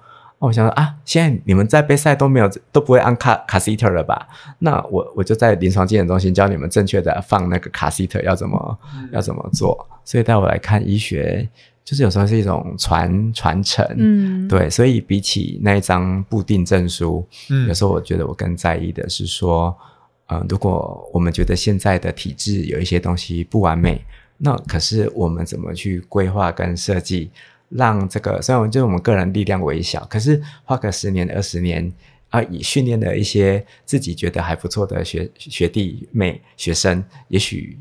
[0.48, 4.26] 我想说啊，现在你们在备赛都没有都不会按卡卡西特了吧？
[4.58, 9.86] 那我我就在临床经验中心教你们正确的放那个卡西特要怎么、嗯、要怎么做。
[10.04, 11.48] 所以带我来看医学，
[11.84, 14.68] 就是有时候是一种传传承，嗯，对。
[14.68, 19.72] 所以比起那一张固定证书，嗯，有时候我觉得我更在意的是说，
[20.26, 24.04] 嗯、呃，如果我们觉得现在的体制有一些东西不完美，
[24.38, 27.30] 那可是我们怎么去规划跟设计？
[27.74, 31.90] 让这个虽然就是我们个人力量微小，可是花个十年二十年
[32.28, 37.78] 啊，以训练的一些自己觉得还不错的学学弟妹学生，也许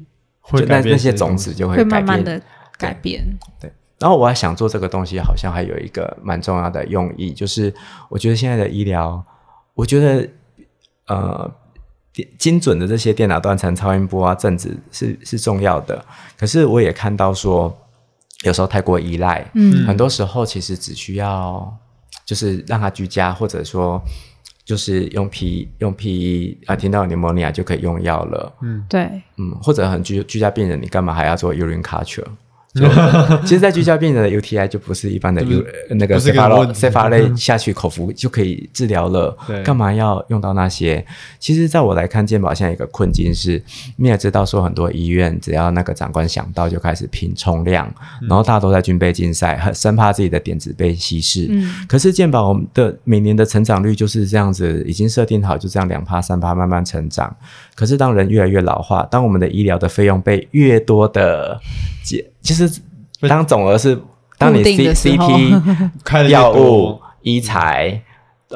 [0.53, 2.41] 就那那些种子就会，会慢慢的
[2.77, 3.23] 改变。
[3.59, 7.73] 对，对，然后我还想做这个东西，好像还有一个蛮重要的用意，就是
[8.09, 9.23] 我觉得现在的医疗，
[9.73, 10.29] 我觉得
[11.07, 11.51] 呃
[12.37, 16.05] 精准的这些电脑断层、超音波啊、正子是是重要的，
[16.37, 17.77] 可是我也看到说。
[18.43, 21.77] 有时候太过依赖，嗯，很多时候其实只需要
[22.25, 24.01] 就是让他居家，或者说
[24.65, 32.25] 就是用 P 用 P 啊，听到 pneumonia 就可以用药了，嗯，对，嗯，或者很居居家病人，你干嘛还要做 urine culture？
[32.73, 32.87] 就
[33.43, 41.05] 其实，在居家病人的 UTI 就不是一般的 U 那个 cephalate 下去口服就可以治疗了，干嘛要用到那些？
[41.37, 43.61] 其实，在我来看，健保现在一个困境是，
[43.97, 51.47] 你也知道说，很多医院只要那个长官想到就开始拼冲量，然后大家都在军备竞赛，很生怕自己的点子被稀释。
[51.49, 57.35] 嗯，可是健保的每年的成长率就是这样子，已经设定好就这样两趴三趴慢慢成长。
[57.75, 61.59] 可是当人越来越老化，当我们的医疗的费用被越多的
[62.03, 62.31] 解。
[62.41, 62.69] 其实，
[63.27, 63.99] 当总额是
[64.37, 68.01] 当你 C C P 药物医材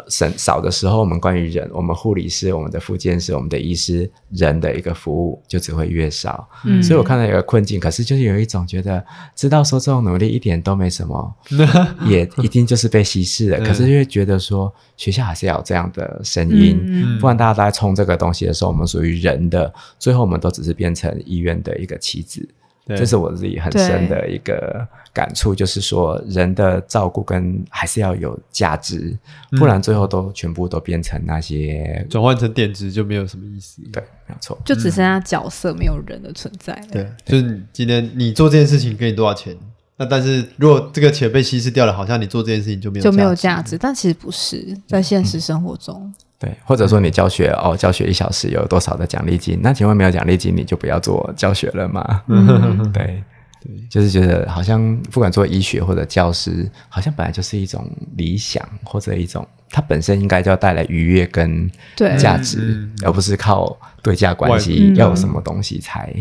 [0.09, 6.45] 省少的时候，我们关于人，我们护理师、我们的复健师、我们的医师人的一个服务就只会越少。
[6.65, 9.01] 嗯，所以我看到一个困境，可是就是有一种觉得，
[9.35, 11.33] 知道说这种努力一点都没什么，
[12.09, 13.59] 也一定就是被稀释了。
[13.59, 22.45] 可是就会觉得说，学校还是要有这样的声音，嗯，不然大家都在冲这个东西的时候，我们属于人的，最后我们都只是变成医院的一个棋子。
[22.87, 29.17] 这是我自己很深的一个感触，就是说人的照顾跟还是要有价值，
[29.57, 33.81] 不然最后都全部都变成那些转换成电值就没有什么意思。
[33.91, 36.79] 对，没有错，就只剩下角色，没有人的存在。
[36.91, 39.57] 对，就是今天你做这件事情给你多少钱，
[39.97, 46.13] 那但是如果这个钱被稀释掉了，好像你做这件事情就没有就没有价值，但其实不是在现实生活中。
[46.37, 49.57] 对，或者说你教学哦，教学一小时有多少的奖励金？
[49.63, 52.23] 那请问没有奖励金，你就不要做教学了吗？
[52.27, 53.23] 嗯， 对，
[53.63, 61.71] 对，就是觉得好像不管做医学或者教师，好像本来就是一种理想或者一种，它本身应该就要带来愉悦跟
[62.17, 66.13] 价值，而不是靠对价关系要有什么东西才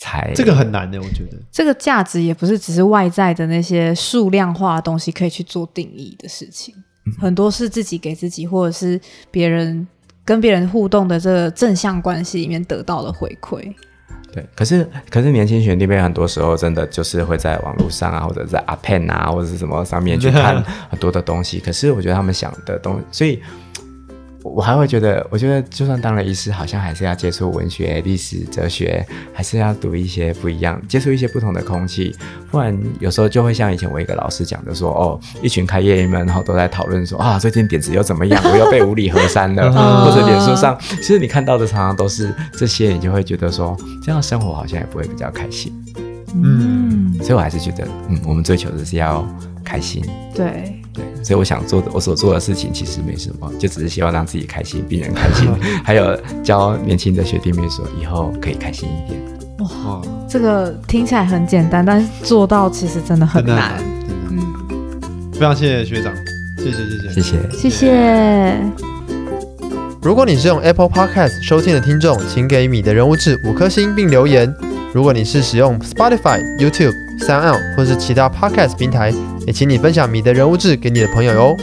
[0.00, 0.32] 才。
[0.34, 6.74] 这个很难的，我觉得这个价值也不是只是外在的那些数量化的东西可以去做定义的事情。
[7.20, 9.86] 很多是自己给自己，或者是别人
[10.24, 13.72] 跟别人互动的这个正向关系里面得到的回馈。
[14.32, 21.58] 对，可是可是年轻学弟妹很多时候真的就是会在网络上啊，或者在阿 Pen 啊，或者是什么上面去看很多的东西。
[21.58, 23.40] 可是我觉得他们想的东西，所以。
[24.42, 32.14] 我还会觉得，我觉得就算当了医师，好像还是要接触文学、历史、哲学，还是要读一些不一样，接触一些不同的空气。
[32.50, 38.42] 不然有时候就会像以前我一个老师讲的说，哦，一群开业医们，然后都在讨论说，啊，最近点子又怎么样？
[38.50, 39.70] 我又被五里河山了，
[40.04, 45.72] 或者脸书上，其实你看到的常常都是这些，你就会觉得说，这样生活好像也不会比较开心。
[46.34, 49.26] 嗯，所以我还是觉得，嗯，我们追求的是要
[49.62, 50.02] 开心。
[50.34, 50.79] 对。
[50.92, 55.48] 对，所以我想做的，我所做的事情其实没什么，就只是希望让自己开心，病人开心，
[55.84, 59.20] 还有教年轻的学弟妹说以后可以开心一点。
[59.58, 63.56] 哇，这个听起来很简单，但是做到其实真的很难。
[63.56, 63.72] 难
[64.30, 64.38] 嗯，
[65.32, 66.12] 非常谢谢学长，
[66.58, 68.56] 谢谢谢谢谢谢谢谢。
[70.02, 74.52] 如果你是用 Apple Podcast 收听的听众，请给米的人物志五颗星并留言。
[74.94, 79.12] 如果你是使用 Spotify、YouTube、SoundOn 或是其他 Podcast 平台，
[79.46, 81.56] 也请你分享米的人物志给你的朋友哟。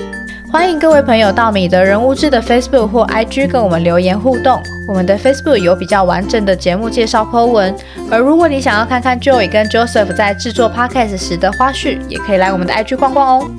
[0.52, 4.60] 欢迎各位朋友到米的人物志的 Facebook 或 IG 跟我们留言互动。
[4.88, 7.76] 我们的 Facebook 有比较完整的节目介绍 po 文，
[8.10, 13.52] 而如果你想要看看 Joey 跟 Joseph 在制作 Podcast 时的花絮，也可以来我们的 IG 逛逛哦。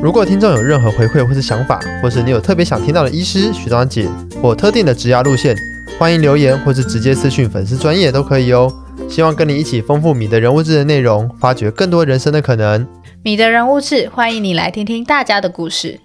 [0.00, 4.08] 如果听众有任何回馈或是想法，或是你有特别想听到的医师、学长姐
[4.40, 5.56] 或特定的职涯路线，
[5.98, 8.72] 欢迎留言或是直接私讯粉丝专页都可以哦。
[9.08, 12.86] 希望跟你一起丰富米的人物志的内容，发掘更多人生的可能。
[13.24, 15.98] 你的人物志，欢迎你来听听大家的故事。